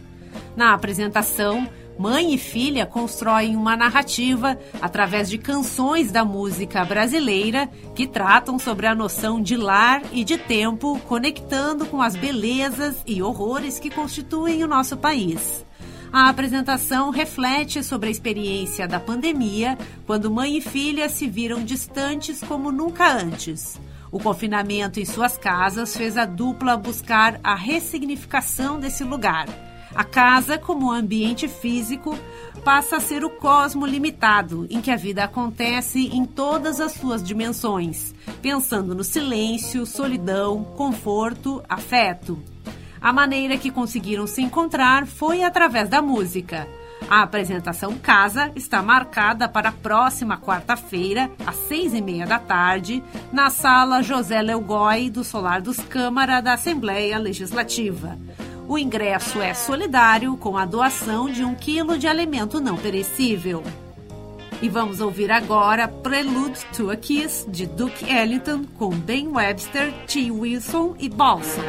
Na 0.55 0.73
apresentação, 0.73 1.67
mãe 1.97 2.33
e 2.33 2.37
filha 2.37 2.85
constroem 2.85 3.55
uma 3.55 3.75
narrativa 3.75 4.57
através 4.81 5.29
de 5.29 5.37
canções 5.37 6.11
da 6.11 6.25
música 6.25 6.83
brasileira 6.83 7.69
que 7.95 8.07
tratam 8.07 8.57
sobre 8.57 8.87
a 8.87 8.95
noção 8.95 9.41
de 9.41 9.55
lar 9.55 10.01
e 10.11 10.23
de 10.23 10.37
tempo, 10.37 10.99
conectando 11.07 11.85
com 11.85 12.01
as 12.01 12.15
belezas 12.15 12.95
e 13.05 13.21
horrores 13.21 13.79
que 13.79 13.89
constituem 13.89 14.63
o 14.63 14.67
nosso 14.67 14.97
país. 14.97 15.65
A 16.11 16.29
apresentação 16.29 17.09
reflete 17.09 17.83
sobre 17.83 18.07
a 18.07 18.11
experiência 18.11 18.87
da 18.87 18.99
pandemia, 18.99 19.77
quando 20.05 20.29
mãe 20.29 20.57
e 20.57 20.61
filha 20.61 21.09
se 21.09 21.27
viram 21.27 21.63
distantes 21.63 22.41
como 22.41 22.71
nunca 22.71 23.11
antes. 23.11 23.79
O 24.11 24.19
confinamento 24.19 24.99
em 24.99 25.05
suas 25.05 25.39
casas 25.39 25.97
fez 25.97 26.15
a 26.15 26.25
dupla 26.25 26.77
buscar 26.77 27.39
a 27.43 27.55
ressignificação 27.55 28.79
desse 28.79 29.03
lugar 29.03 29.47
a 29.95 30.03
casa, 30.03 30.57
como 30.57 30.91
ambiente 30.91 31.47
físico, 31.47 32.17
passa 32.63 32.97
a 32.97 32.99
ser 32.99 33.23
o 33.23 33.29
cosmo 33.29 33.85
limitado, 33.85 34.65
em 34.69 34.81
que 34.81 34.89
a 34.89 34.95
vida 34.95 35.23
acontece 35.23 36.07
em 36.07 36.25
todas 36.25 36.79
as 36.79 36.93
suas 36.93 37.23
dimensões, 37.23 38.13
pensando 38.41 38.95
no 38.95 39.03
silêncio, 39.03 39.85
solidão, 39.85 40.63
conforto, 40.63 41.63
afeto. 41.67 42.41
A 42.99 43.11
maneira 43.11 43.57
que 43.57 43.69
conseguiram 43.69 44.25
se 44.25 44.41
encontrar 44.41 45.05
foi 45.05 45.43
através 45.43 45.89
da 45.89 46.01
música. 46.01 46.67
A 47.09 47.21
apresentação 47.21 47.95
Casa 47.95 48.49
está 48.55 48.81
marcada 48.81 49.47
para 49.49 49.69
a 49.69 49.73
próxima 49.73 50.37
quarta-feira, 50.37 51.29
às 51.45 51.55
seis 51.67 51.93
e 51.93 52.01
meia 52.01 52.25
da 52.25 52.39
tarde, 52.39 53.03
na 53.31 53.49
sala 53.49 54.01
José 54.01 54.41
Leugói 54.41 55.09
do 55.09 55.23
Solar 55.23 55.61
dos 55.61 55.77
Câmara 55.77 56.39
da 56.39 56.53
Assembleia 56.53 57.17
Legislativa. 57.17 58.17
O 58.67 58.77
ingresso 58.77 59.41
é 59.41 59.53
solidário 59.53 60.37
com 60.37 60.57
a 60.57 60.65
doação 60.65 61.29
de 61.29 61.43
um 61.43 61.53
quilo 61.53 61.97
de 61.97 62.07
alimento 62.07 62.61
não 62.61 62.77
perecível. 62.77 63.63
E 64.61 64.69
vamos 64.69 65.01
ouvir 65.01 65.29
agora 65.29 65.87
Prelude 65.87 66.59
to 66.75 66.89
a 66.89 66.95
Kiss 66.95 67.45
de 67.49 67.65
Duke 67.65 68.09
Ellington 68.09 68.63
com 68.77 68.89
Ben 68.89 69.27
Webster, 69.27 69.93
T. 70.07 70.31
Wilson 70.31 70.95
e 70.97 71.09
Balsam. 71.09 71.63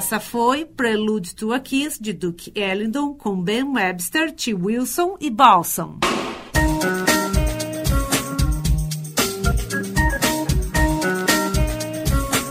Essa 0.00 0.18
foi 0.18 0.64
Prelude 0.64 1.34
to 1.34 1.52
a 1.52 1.60
Kiss 1.60 2.00
de 2.00 2.14
Duke 2.14 2.50
Ellington 2.54 3.12
com 3.12 3.38
Ben 3.38 3.64
Webster, 3.64 4.32
T. 4.34 4.54
Wilson 4.54 5.18
e 5.20 5.28
Balsam. 5.28 5.98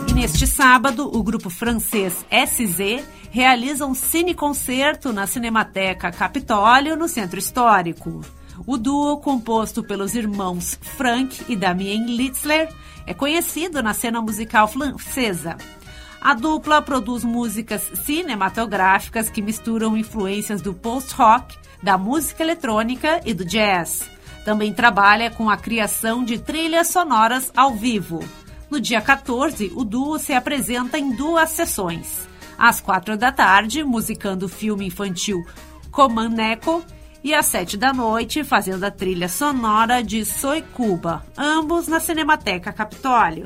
E 0.08 0.14
neste 0.14 0.46
sábado, 0.46 1.10
o 1.12 1.24
grupo 1.24 1.50
francês 1.50 2.24
SZ 2.30 3.04
realiza 3.32 3.88
um 3.88 3.96
cineconcerto 3.96 5.12
na 5.12 5.26
Cinemateca 5.26 6.12
Capitólio, 6.12 6.96
no 6.96 7.08
Centro 7.08 7.40
Histórico. 7.40 8.22
O 8.68 8.78
duo, 8.78 9.18
composto 9.18 9.84
pelos 9.84 10.14
irmãos 10.14 10.78
Frank 10.84 11.46
e 11.50 11.56
Damien 11.56 12.16
Litzler, 12.16 12.72
é 13.08 13.14
conhecido 13.16 13.82
na 13.82 13.96
cena 13.96 14.22
musical 14.22 14.68
francesa. 14.68 15.58
A 16.22 16.34
dupla 16.34 16.82
produz 16.82 17.24
músicas 17.24 17.82
cinematográficas 18.04 19.30
que 19.30 19.42
misturam 19.42 19.96
influências 19.96 20.62
do 20.62 20.74
post-rock, 20.74 21.58
da 21.82 21.98
música 21.98 22.44
eletrônica 22.44 23.22
e 23.26 23.34
do 23.34 23.46
jazz. 23.46 24.10
Também 24.44 24.74
trabalha 24.74 25.32
com 25.32 25.50
a 25.50 25.56
criação 25.56 26.24
de 26.24 26.38
trilhas 26.38 26.88
sonoras 26.88 27.52
ao 27.56 27.74
vivo. 27.74 28.20
No 28.70 28.80
dia 28.80 29.02
14, 29.02 29.72
o 29.76 29.84
duo 29.84 30.20
se 30.20 30.34
apresenta 30.34 31.00
em 31.00 31.12
duas 31.12 31.52
sessões. 31.52 32.28
Às 32.58 32.82
quatro 32.82 33.16
da 33.16 33.32
tarde, 33.32 33.84
musicando 33.84 34.46
o 34.46 34.50
filme 34.50 34.86
infantil 34.86 35.46
Comaneco 35.90 36.84
e 37.24 37.34
às 37.34 37.46
sete 37.46 37.78
da 37.78 37.94
noite, 37.94 38.44
fazendo 38.44 38.84
a 38.84 38.92
trilha 38.92 39.30
sonora 39.30 40.04
de 40.04 40.26
Soy 40.26 40.62
Cuba, 40.62 41.26
ambos 41.38 41.88
na 41.88 42.00
Cinemateca 42.00 42.72
Capitólio. 42.72 43.46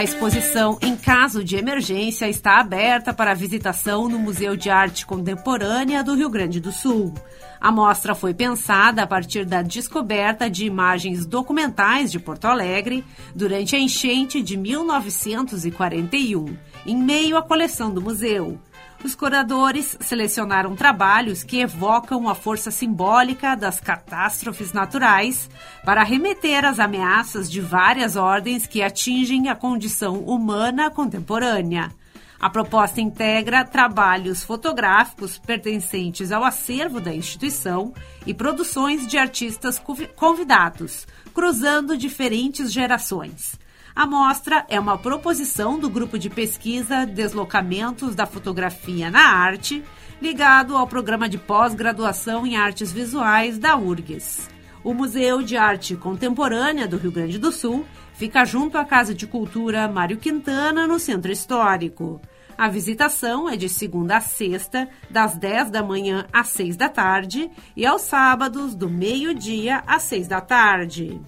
A 0.00 0.02
exposição 0.02 0.78
Em 0.80 0.96
Caso 0.96 1.44
de 1.44 1.56
Emergência 1.56 2.26
está 2.26 2.58
aberta 2.58 3.12
para 3.12 3.34
visitação 3.34 4.08
no 4.08 4.18
Museu 4.18 4.56
de 4.56 4.70
Arte 4.70 5.04
Contemporânea 5.04 6.02
do 6.02 6.14
Rio 6.14 6.30
Grande 6.30 6.58
do 6.58 6.72
Sul. 6.72 7.12
A 7.60 7.70
mostra 7.70 8.14
foi 8.14 8.32
pensada 8.32 9.02
a 9.02 9.06
partir 9.06 9.44
da 9.44 9.60
descoberta 9.60 10.48
de 10.48 10.64
imagens 10.64 11.26
documentais 11.26 12.10
de 12.10 12.18
Porto 12.18 12.46
Alegre 12.46 13.04
durante 13.34 13.76
a 13.76 13.78
enchente 13.78 14.40
de 14.40 14.56
1941, 14.56 16.56
em 16.86 16.96
meio 16.96 17.36
à 17.36 17.42
coleção 17.42 17.92
do 17.92 18.00
museu. 18.00 18.58
Os 19.02 19.14
curadores 19.14 19.96
selecionaram 20.00 20.76
trabalhos 20.76 21.42
que 21.42 21.60
evocam 21.60 22.28
a 22.28 22.34
força 22.34 22.70
simbólica 22.70 23.56
das 23.56 23.80
catástrofes 23.80 24.74
naturais 24.74 25.48
para 25.84 26.02
remeter 26.02 26.66
às 26.66 26.78
ameaças 26.78 27.50
de 27.50 27.62
várias 27.62 28.14
ordens 28.14 28.66
que 28.66 28.82
atingem 28.82 29.48
a 29.48 29.54
condição 29.54 30.18
humana 30.18 30.90
contemporânea. 30.90 31.90
A 32.38 32.50
proposta 32.50 33.00
integra 33.00 33.64
trabalhos 33.64 34.42
fotográficos 34.42 35.38
pertencentes 35.38 36.30
ao 36.30 36.44
acervo 36.44 37.00
da 37.00 37.14
instituição 37.14 37.94
e 38.26 38.34
produções 38.34 39.06
de 39.06 39.16
artistas 39.16 39.80
convidados, 40.14 41.06
cruzando 41.34 41.96
diferentes 41.96 42.70
gerações. 42.70 43.58
A 44.00 44.06
mostra 44.06 44.64
é 44.66 44.80
uma 44.80 44.96
proposição 44.96 45.78
do 45.78 45.90
grupo 45.90 46.18
de 46.18 46.30
pesquisa 46.30 47.04
Deslocamentos 47.04 48.14
da 48.14 48.24
Fotografia 48.24 49.10
na 49.10 49.28
Arte, 49.28 49.84
ligado 50.22 50.74
ao 50.74 50.86
programa 50.86 51.28
de 51.28 51.36
pós-graduação 51.36 52.46
em 52.46 52.56
artes 52.56 52.90
visuais 52.90 53.58
da 53.58 53.76
URGS. 53.76 54.48
O 54.82 54.94
Museu 54.94 55.42
de 55.42 55.54
Arte 55.54 55.96
Contemporânea 55.96 56.88
do 56.88 56.96
Rio 56.96 57.12
Grande 57.12 57.38
do 57.38 57.52
Sul 57.52 57.84
fica 58.14 58.42
junto 58.46 58.78
à 58.78 58.86
Casa 58.86 59.14
de 59.14 59.26
Cultura 59.26 59.86
Mário 59.86 60.16
Quintana, 60.16 60.86
no 60.86 60.98
Centro 60.98 61.30
Histórico. 61.30 62.22
A 62.56 62.68
visitação 62.68 63.50
é 63.50 63.54
de 63.54 63.68
segunda 63.68 64.16
a 64.16 64.20
sexta, 64.22 64.88
das 65.10 65.36
10 65.36 65.70
da 65.70 65.82
manhã 65.82 66.26
às 66.32 66.48
6 66.48 66.74
da 66.74 66.88
tarde, 66.88 67.50
e 67.76 67.84
aos 67.84 68.00
sábados, 68.00 68.74
do 68.74 68.88
meio-dia 68.88 69.82
às 69.86 70.04
6 70.04 70.26
da 70.26 70.40
tarde. 70.40 71.20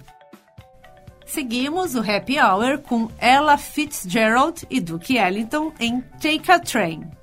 Seguimos 1.33 1.95
o 1.95 1.99
Happy 1.99 2.39
Hour 2.39 2.77
com 2.77 3.09
Ella 3.19 3.57
Fitzgerald 3.57 4.67
e 4.69 4.79
Duke 4.79 5.17
Ellington 5.17 5.73
em 5.79 5.99
Take 6.21 6.51
a 6.51 6.59
Train. 6.59 7.22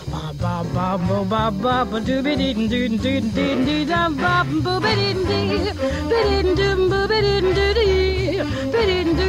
ba 0.41 0.55
ba 0.73 0.87
bo 1.07 1.17
ba 1.31 1.43
ba 1.63 1.75
ba 1.89 1.97
do 2.07 2.15
be 2.25 2.33
dee 2.41 2.53
do 2.71 2.81
do 2.89 2.97
do 3.03 3.13
do 3.35 3.45
do 3.65 3.75
da 3.91 4.01
ba 4.21 4.33
bo 4.65 4.73
be 4.83 4.91
dee 4.99 5.13
dee 5.29 5.71
be 6.09 6.19
dee 6.29 6.55
do 6.59 6.69
bo 6.91 6.99
be 7.11 7.17
dee 7.25 7.41
do 7.57 7.65
dee 7.77 8.37
be 8.73 8.81
dee 8.89 9.03
do 9.19 9.27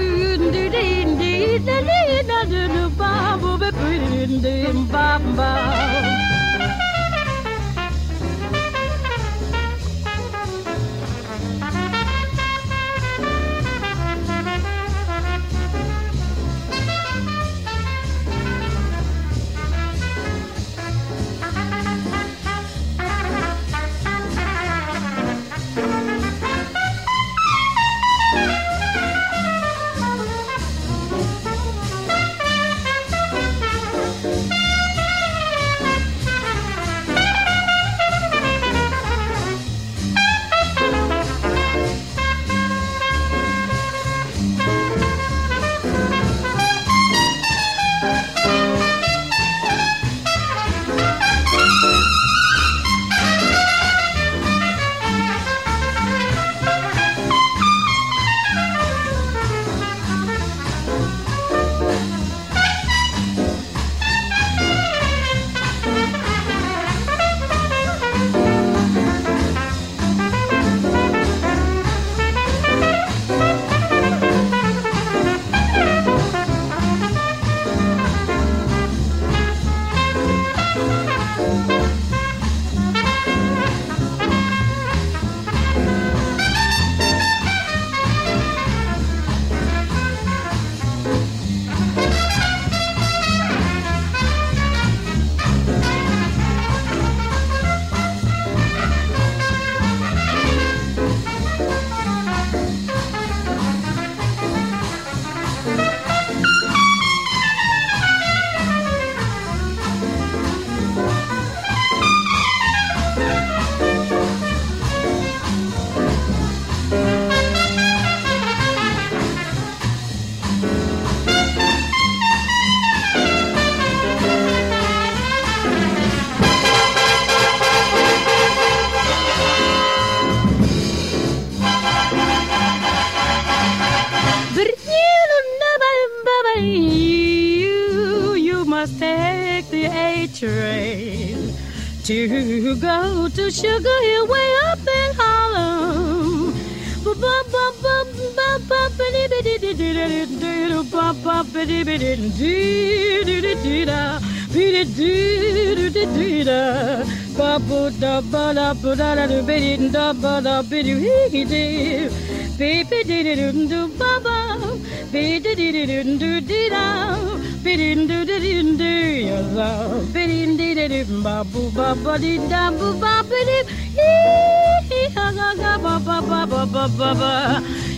do 0.54 0.62
dee 0.74 1.04
dee 1.20 1.58
da 1.66 1.76
dee 1.88 2.22
da 2.30 2.38
do 2.52 2.84
ba 3.00 3.12
bo 3.42 3.50
be 3.62 3.68
dee 3.78 4.26
dee 4.44 4.72
ba 4.92 5.06
ba 5.36 5.50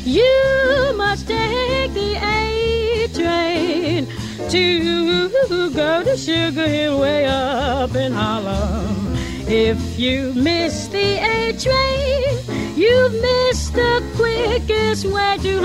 You 0.05 0.95
must 0.97 1.27
take 1.27 1.93
the 1.95 2.17
A 2.17 3.09
train 3.15 4.24
to 4.55 5.71
go 5.71 6.05
to 6.05 6.17
Sugar 6.17 6.69
Hill 6.69 7.01
way 7.01 7.27
up 7.27 7.95
in 7.97 8.13
Harlem. 8.13 9.17
If 9.49 9.99
you 9.99 10.33
miss 10.35 10.87
the 10.89 11.19
A 11.19 11.53
train, 11.59 12.23
you've 12.77 13.15
missed 13.21 13.75
the 13.75 14.03
quickest 14.15 15.07
way 15.07 15.39
to 15.43 15.61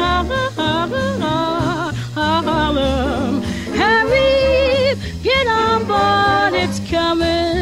Harlem. 2.16 3.44
Hurry, 3.82 4.96
get 5.22 5.46
on 5.48 5.86
board, 5.86 6.54
it's 6.64 6.80
coming. 6.90 7.59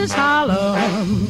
Is 0.00 0.12
Harlem. 0.12 1.29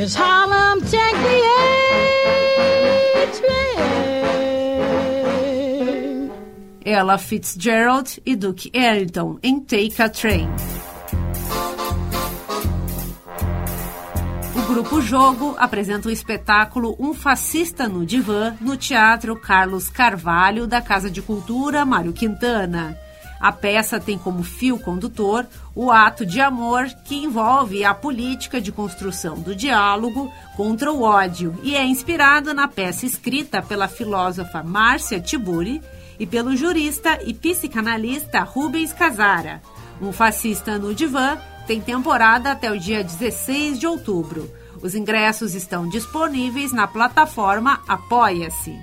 Is 0.00 0.16
Harlem. 0.16 0.80
Take 0.80 0.94
the 0.94 1.42
A 3.20 3.26
train. 3.36 3.76
Ella 6.82 7.18
Fitzgerald 7.18 8.18
e 8.24 8.34
Duke 8.34 8.70
Ellington 8.72 9.38
em 9.42 9.60
Take 9.60 10.00
a 10.00 10.08
Train. 10.08 10.48
O 14.56 14.62
Grupo 14.72 15.02
Jogo 15.02 15.54
apresenta 15.58 16.08
o 16.08 16.10
espetáculo 16.10 16.96
Um 16.98 17.12
Fascista 17.12 17.86
no 17.86 18.06
Divã 18.06 18.56
no 18.58 18.78
Teatro 18.78 19.38
Carlos 19.38 19.90
Carvalho 19.90 20.66
da 20.66 20.80
Casa 20.80 21.10
de 21.10 21.20
Cultura 21.20 21.84
Mário 21.84 22.14
Quintana. 22.14 22.96
A 23.40 23.50
peça 23.50 23.98
tem 23.98 24.18
como 24.18 24.42
fio 24.42 24.78
condutor 24.78 25.46
o 25.74 25.90
ato 25.90 26.26
de 26.26 26.40
amor 26.42 26.86
que 27.04 27.16
envolve 27.16 27.82
a 27.84 27.94
política 27.94 28.60
de 28.60 28.70
construção 28.70 29.40
do 29.40 29.56
diálogo 29.56 30.30
contra 30.56 30.92
o 30.92 31.02
ódio 31.02 31.58
e 31.62 31.74
é 31.74 31.82
inspirado 31.82 32.52
na 32.52 32.68
peça 32.68 33.06
escrita 33.06 33.62
pela 33.62 33.88
filósofa 33.88 34.62
Márcia 34.62 35.18
Tiburi 35.18 35.80
e 36.18 36.26
pelo 36.26 36.54
jurista 36.54 37.18
e 37.24 37.32
psicanalista 37.32 38.40
Rubens 38.40 38.92
Casara. 38.92 39.62
Um 40.02 40.12
fascista 40.12 40.78
no 40.78 40.94
divã 40.94 41.38
tem 41.66 41.80
temporada 41.80 42.52
até 42.52 42.70
o 42.70 42.78
dia 42.78 43.02
16 43.02 43.78
de 43.78 43.86
outubro. 43.86 44.50
Os 44.82 44.94
ingressos 44.94 45.54
estão 45.54 45.88
disponíveis 45.88 46.72
na 46.72 46.86
plataforma 46.86 47.80
Apoia-se. 47.88 48.78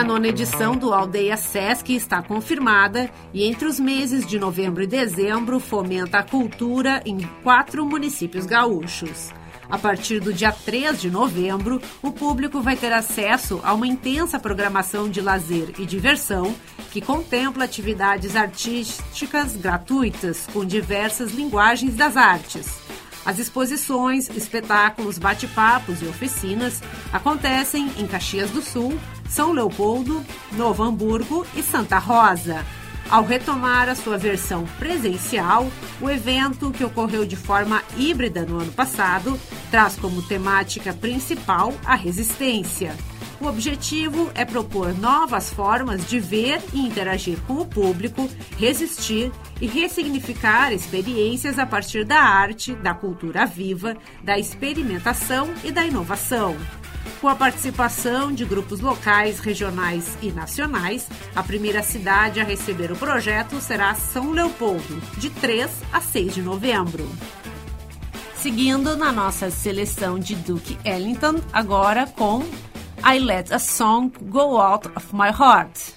A 0.00 0.02
nona 0.02 0.28
edição 0.28 0.74
do 0.74 0.94
Aldeia 0.94 1.36
Sesc 1.36 1.94
está 1.94 2.22
confirmada 2.22 3.10
e 3.34 3.44
entre 3.44 3.66
os 3.66 3.78
meses 3.78 4.26
de 4.26 4.38
novembro 4.38 4.82
e 4.82 4.86
dezembro 4.86 5.60
fomenta 5.60 6.20
a 6.20 6.22
cultura 6.22 7.02
em 7.04 7.18
quatro 7.42 7.84
municípios 7.84 8.46
gaúchos. 8.46 9.30
A 9.68 9.76
partir 9.76 10.18
do 10.18 10.32
dia 10.32 10.52
3 10.52 10.98
de 10.98 11.10
novembro, 11.10 11.82
o 12.00 12.10
público 12.10 12.62
vai 12.62 12.76
ter 12.76 12.94
acesso 12.94 13.60
a 13.62 13.74
uma 13.74 13.86
intensa 13.86 14.38
programação 14.38 15.06
de 15.06 15.20
lazer 15.20 15.74
e 15.78 15.84
diversão 15.84 16.54
que 16.90 17.02
contempla 17.02 17.64
atividades 17.64 18.36
artísticas 18.36 19.54
gratuitas 19.54 20.46
com 20.50 20.64
diversas 20.64 21.32
linguagens 21.32 21.94
das 21.94 22.16
artes. 22.16 22.80
As 23.24 23.38
exposições, 23.38 24.30
espetáculos, 24.30 25.18
bate-papos 25.18 26.00
e 26.00 26.06
oficinas 26.06 26.82
acontecem 27.12 27.90
em 27.98 28.06
Caxias 28.06 28.50
do 28.50 28.62
Sul, 28.62 28.98
São 29.28 29.52
Leopoldo, 29.52 30.24
Novo 30.52 30.82
Hamburgo 30.82 31.46
e 31.54 31.62
Santa 31.62 31.98
Rosa. 31.98 32.64
Ao 33.10 33.24
retomar 33.24 33.88
a 33.88 33.94
sua 33.94 34.16
versão 34.16 34.64
presencial, 34.78 35.66
o 36.00 36.08
evento, 36.08 36.70
que 36.70 36.84
ocorreu 36.84 37.26
de 37.26 37.36
forma 37.36 37.82
híbrida 37.96 38.46
no 38.46 38.60
ano 38.60 38.72
passado, 38.72 39.38
traz 39.70 39.96
como 39.96 40.22
temática 40.22 40.92
principal 40.92 41.74
a 41.84 41.96
resistência. 41.96 42.94
O 43.40 43.46
objetivo 43.46 44.30
é 44.34 44.44
propor 44.44 44.92
novas 44.98 45.50
formas 45.50 46.06
de 46.06 46.20
ver 46.20 46.60
e 46.74 46.80
interagir 46.80 47.38
com 47.46 47.54
o 47.54 47.64
público, 47.64 48.28
resistir 48.58 49.32
e 49.58 49.66
ressignificar 49.66 50.72
experiências 50.74 51.58
a 51.58 51.64
partir 51.64 52.04
da 52.04 52.18
arte, 52.18 52.74
da 52.74 52.92
cultura 52.92 53.46
viva, 53.46 53.96
da 54.22 54.38
experimentação 54.38 55.48
e 55.64 55.72
da 55.72 55.86
inovação. 55.86 56.54
Com 57.18 57.28
a 57.28 57.34
participação 57.34 58.30
de 58.30 58.44
grupos 58.44 58.80
locais, 58.80 59.38
regionais 59.38 60.18
e 60.20 60.30
nacionais, 60.30 61.08
a 61.34 61.42
primeira 61.42 61.82
cidade 61.82 62.40
a 62.40 62.44
receber 62.44 62.92
o 62.92 62.96
projeto 62.96 63.58
será 63.58 63.94
São 63.94 64.32
Leopoldo, 64.32 65.00
de 65.16 65.30
3 65.30 65.70
a 65.90 66.00
6 66.02 66.34
de 66.34 66.42
novembro. 66.42 67.08
Seguindo 68.36 68.96
na 68.96 69.10
nossa 69.10 69.50
seleção 69.50 70.18
de 70.18 70.34
Duke 70.34 70.78
Ellington, 70.84 71.40
agora 71.52 72.06
com 72.06 72.44
I 73.02 73.18
Let 73.18 73.50
a 73.50 73.58
Song 73.58 74.10
Go 74.30 74.60
Out 74.60 74.86
of 74.94 75.12
My 75.12 75.30
Heart. 75.30 75.94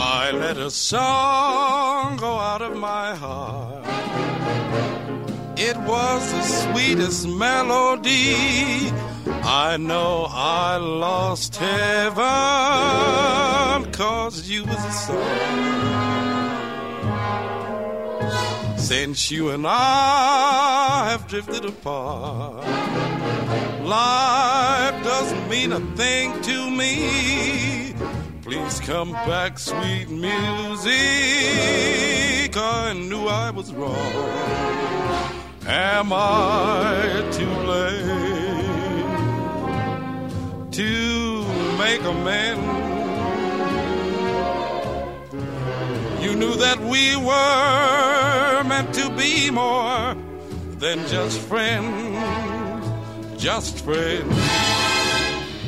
I 0.00 0.30
let 0.30 0.58
a 0.58 0.70
song 0.70 2.16
go 2.18 2.38
out 2.38 2.62
of 2.62 2.76
my 2.76 3.14
heart. 3.14 3.86
It 5.60 5.76
was 5.78 6.30
the 6.30 6.42
sweetest 6.42 7.26
melody. 7.26 8.92
I 9.42 9.76
know 9.76 10.28
I 10.30 10.76
lost 10.76 11.56
heaven 11.56 12.22
cause 13.90 14.48
you 14.48 14.64
was 14.64 14.84
a 14.84 14.92
song. 14.92 15.58
Since 18.78 19.32
you 19.32 19.50
and 19.50 19.66
I 19.66 21.08
have 21.10 21.26
drifted 21.26 21.64
apart, 21.64 22.64
life 23.82 25.02
doesn't 25.02 25.48
mean 25.48 25.72
a 25.72 25.80
thing 25.96 26.40
to 26.42 26.70
me. 26.70 27.96
Please 28.42 28.78
come 28.78 29.10
back, 29.10 29.58
sweet 29.58 30.08
music. 30.08 30.94
I 32.56 32.92
knew 32.94 33.26
I 33.26 33.50
was 33.50 33.74
wrong. 33.74 35.37
Am 35.70 36.14
I 36.14 37.28
too 37.30 37.44
late 37.44 37.92
to 40.72 41.44
make 41.76 42.02
amends? 42.04 42.64
You 46.24 46.34
knew 46.36 46.54
that 46.54 46.80
we 46.80 47.16
were 47.16 48.64
meant 48.64 48.94
to 48.94 49.10
be 49.10 49.50
more 49.50 50.16
than 50.78 51.06
just 51.06 51.38
friends, 51.38 52.86
just 53.36 53.84
friends. 53.84 54.34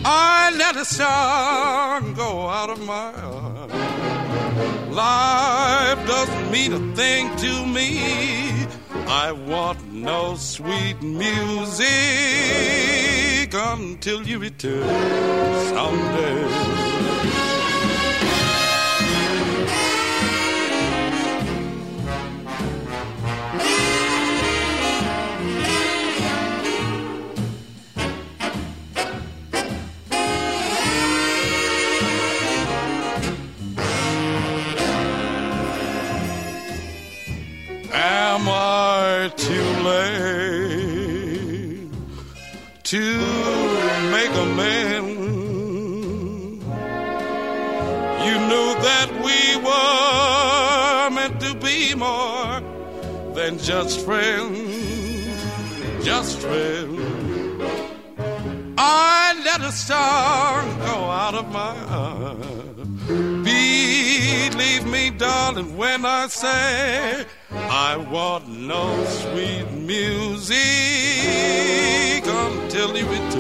I 0.03 0.51
let 0.57 0.76
a 0.76 0.86
song 0.86 2.14
go 2.14 2.48
out 2.48 2.70
of 2.70 2.80
my 2.86 3.12
heart. 3.12 3.70
Life 4.90 6.07
doesn't 6.07 6.51
mean 6.51 6.72
a 6.72 6.96
thing 6.96 7.36
to 7.36 7.66
me. 7.66 8.49
I 9.12 9.32
want 9.32 9.92
no 9.92 10.36
sweet 10.36 11.02
music 11.02 11.82
until 13.52 14.24
you 14.24 14.38
return 14.38 14.86
someday. 15.74 16.89
To 42.91 43.18
make 44.11 44.32
amends? 44.34 45.20
You 48.26 48.36
knew 48.51 48.68
that 48.88 49.09
we 49.26 49.38
were 49.66 51.11
meant 51.14 51.41
to 51.41 51.55
be 51.55 51.95
more 51.95 52.61
than 53.32 53.59
just 53.59 54.05
friends, 54.05 55.41
just 56.05 56.38
friends. 56.41 57.01
I 58.76 59.41
let 59.45 59.61
a 59.61 59.70
star 59.70 60.64
go 60.88 60.97
out 61.24 61.34
of 61.36 61.49
my 61.53 61.76
heart. 61.93 62.76
Believe 63.07 64.84
me, 64.86 65.11
darling, 65.11 65.76
when 65.76 66.05
I 66.05 66.26
say 66.26 67.24
I 67.53 67.97
want 67.97 68.49
no 68.49 69.05
sweet 69.05 69.70
music 69.70 70.61
tell 72.71 72.97
you 72.97 73.05
it 73.11 73.39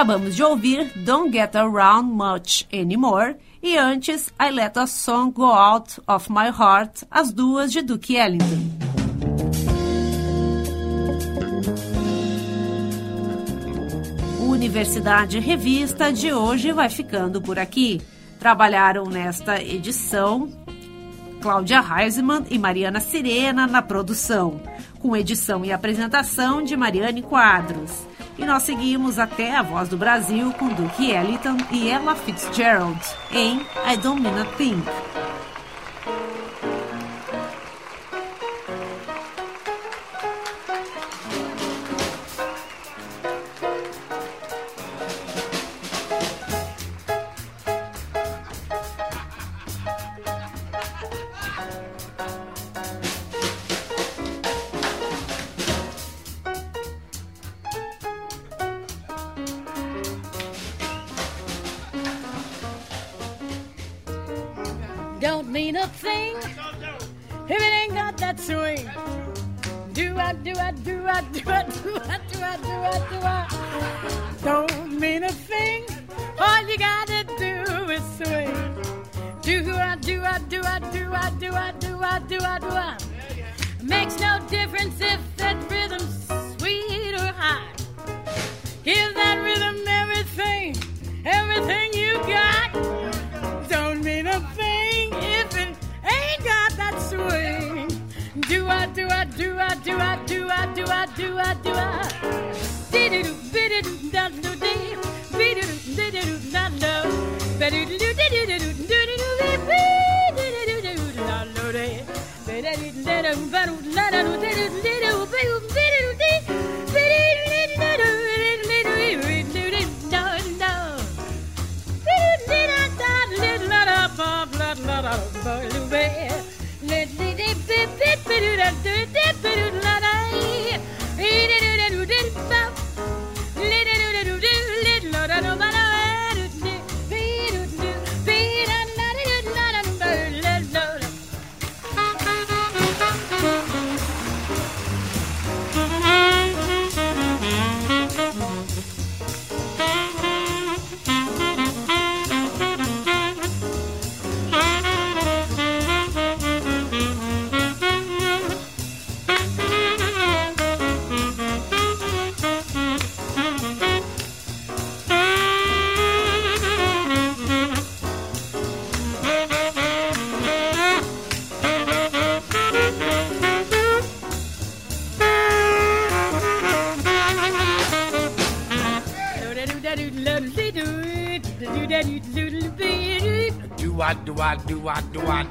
Acabamos 0.00 0.34
de 0.34 0.42
ouvir 0.42 0.90
Don't 0.96 1.30
Get 1.30 1.54
Around 1.54 2.10
Much 2.14 2.66
Anymore 2.72 3.36
e 3.62 3.76
antes 3.76 4.32
I 4.40 4.50
Let 4.50 4.78
a 4.78 4.86
Song 4.86 5.30
Go 5.30 5.52
Out 5.52 6.00
of 6.08 6.32
My 6.32 6.46
Heart, 6.46 7.04
as 7.10 7.30
duas 7.30 7.70
de 7.70 7.82
Duke 7.82 8.16
Ellington. 8.16 8.46
Universidade 14.40 15.38
Revista 15.38 16.10
de 16.10 16.32
hoje 16.32 16.72
vai 16.72 16.88
ficando 16.88 17.42
por 17.42 17.58
aqui. 17.58 18.00
Trabalharam 18.38 19.04
nesta 19.04 19.62
edição 19.62 20.48
Cláudia 21.42 21.84
Heisman 21.84 22.46
e 22.48 22.58
Mariana 22.58 23.00
Sirena 23.00 23.66
na 23.66 23.82
produção, 23.82 24.62
com 24.98 25.14
edição 25.14 25.62
e 25.62 25.70
apresentação 25.70 26.62
de 26.62 26.74
Mariane 26.74 27.20
Quadros. 27.20 28.08
E 28.40 28.46
nós 28.46 28.62
seguimos 28.62 29.18
até 29.18 29.54
a 29.54 29.60
Voz 29.60 29.90
do 29.90 29.98
Brasil 29.98 30.50
com 30.54 30.68
Duke 30.68 31.10
Ellington 31.10 31.58
e 31.70 31.90
Ella 31.90 32.16
Fitzgerald 32.16 32.98
em 33.30 33.58
I 33.58 33.96
Don't 34.02 34.22
Mean 34.22 34.40
a 34.40 34.46
Thing. 34.56 34.82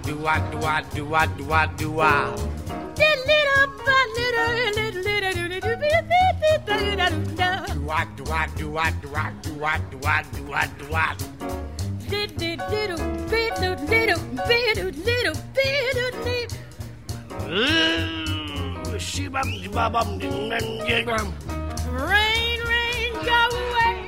do 0.10 0.26
I 0.26 0.40
do 0.50 0.58
I 0.66 0.82
do 0.82 1.14
I 1.14 1.28
do 1.28 1.54
I 1.54 1.68
do 1.78 2.00
I. 2.00 2.36
Do 7.76 7.90
I 7.92 8.06
do 8.16 8.32
I 8.32 8.48
do 8.56 8.78
I 8.78 8.92
do 8.92 9.16
I 9.16 9.32
do 9.44 9.64
I 9.64 9.78
do 9.80 10.00
I 10.04 10.24
do 10.34 10.54
I 10.54 10.68
do 10.80 10.94
I. 10.96 11.16
do 13.56 13.76
bit, 13.88 14.76
do 14.76 14.96
bit, 14.98 15.24
do 15.24 15.34
bit, 15.54 15.94
do 15.94 16.08
bit. 16.24 16.50
Rain, 21.92 22.60
rain, 22.68 23.14
go 23.14 23.42
away. 23.52 24.08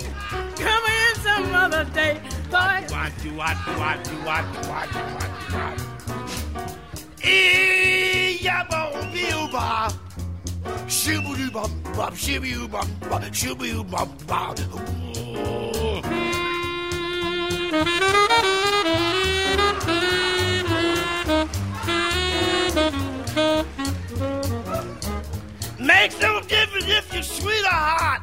Come 0.55 0.85
in 0.99 1.15
some 1.21 1.53
other 1.53 1.85
day, 1.93 2.19
boy. 2.49 2.85
Do 2.87 2.95
I 2.95 3.11
do 3.21 3.39
I 3.39 3.53
do 3.65 3.71
I 3.71 3.97
do 4.03 4.15
I 4.27 4.41
do 4.41 4.59
I 4.71 4.85
do 4.87 4.99
I 4.99 5.27
do 5.49 5.57
I. 5.57 5.70
bom 9.51 9.91
bilba 9.91 9.93
Shibby 10.87 11.51
bum 11.51 11.71
bum 11.95 12.13
shibby 12.13 12.71
bum 12.71 12.87
bum 13.09 13.21
shibby 13.31 13.73
bum 13.89 14.09
bum 14.27 14.55
Makes 25.79 26.19
no 26.21 26.41
difference 26.41 26.85
if 26.87 27.13
you're 27.13 27.23
sweet 27.23 27.63
or 27.63 27.69
hot. 27.69 28.21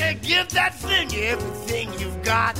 And 0.00 0.20
give 0.22 0.48
that 0.50 0.74
thing 0.74 1.14
everything 1.14 1.92
you've 1.98 2.22
got. 2.22 2.58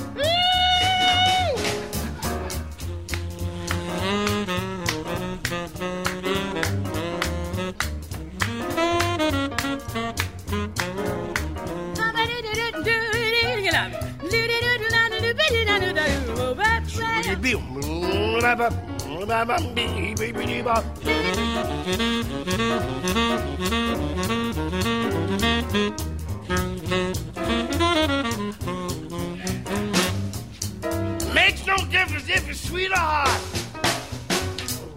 Makes 31.34 31.66
no 31.66 31.76
difference 31.90 32.28
if 32.28 32.48
it's 32.48 32.60
sweet 32.60 32.90
or 32.90 32.96
hot. 32.96 33.40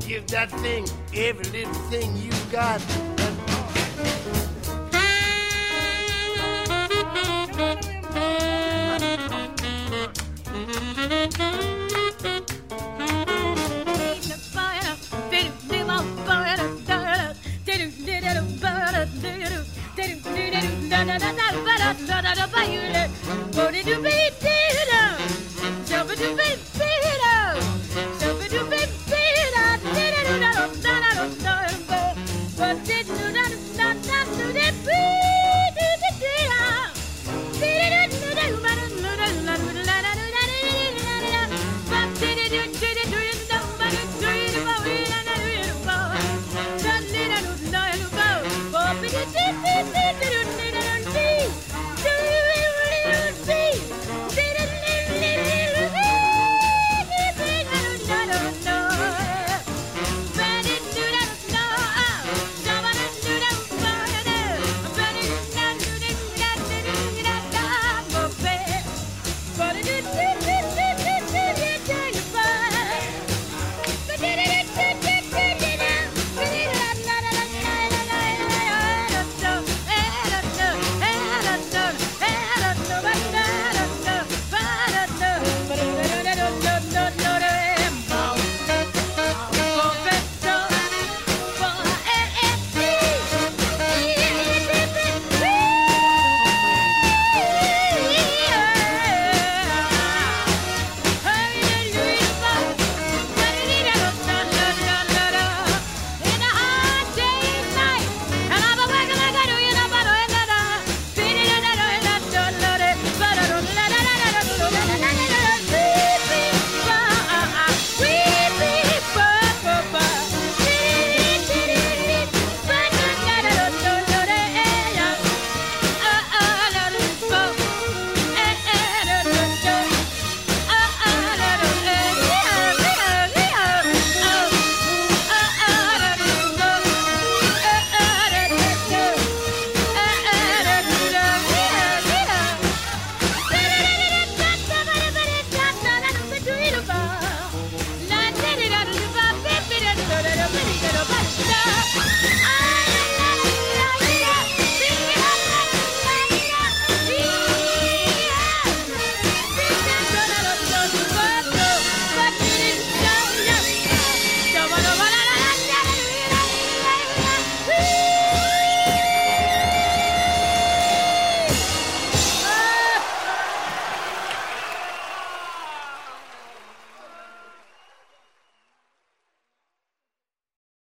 Give 0.05 0.28
that 0.28 0.51
thing 0.61 0.86
every 1.15 1.45
little 1.51 1.73
thing 1.89 2.15
you 2.17 2.32
got. 2.51 2.82
Bye, 22.58 22.66
Yula. 22.74 22.97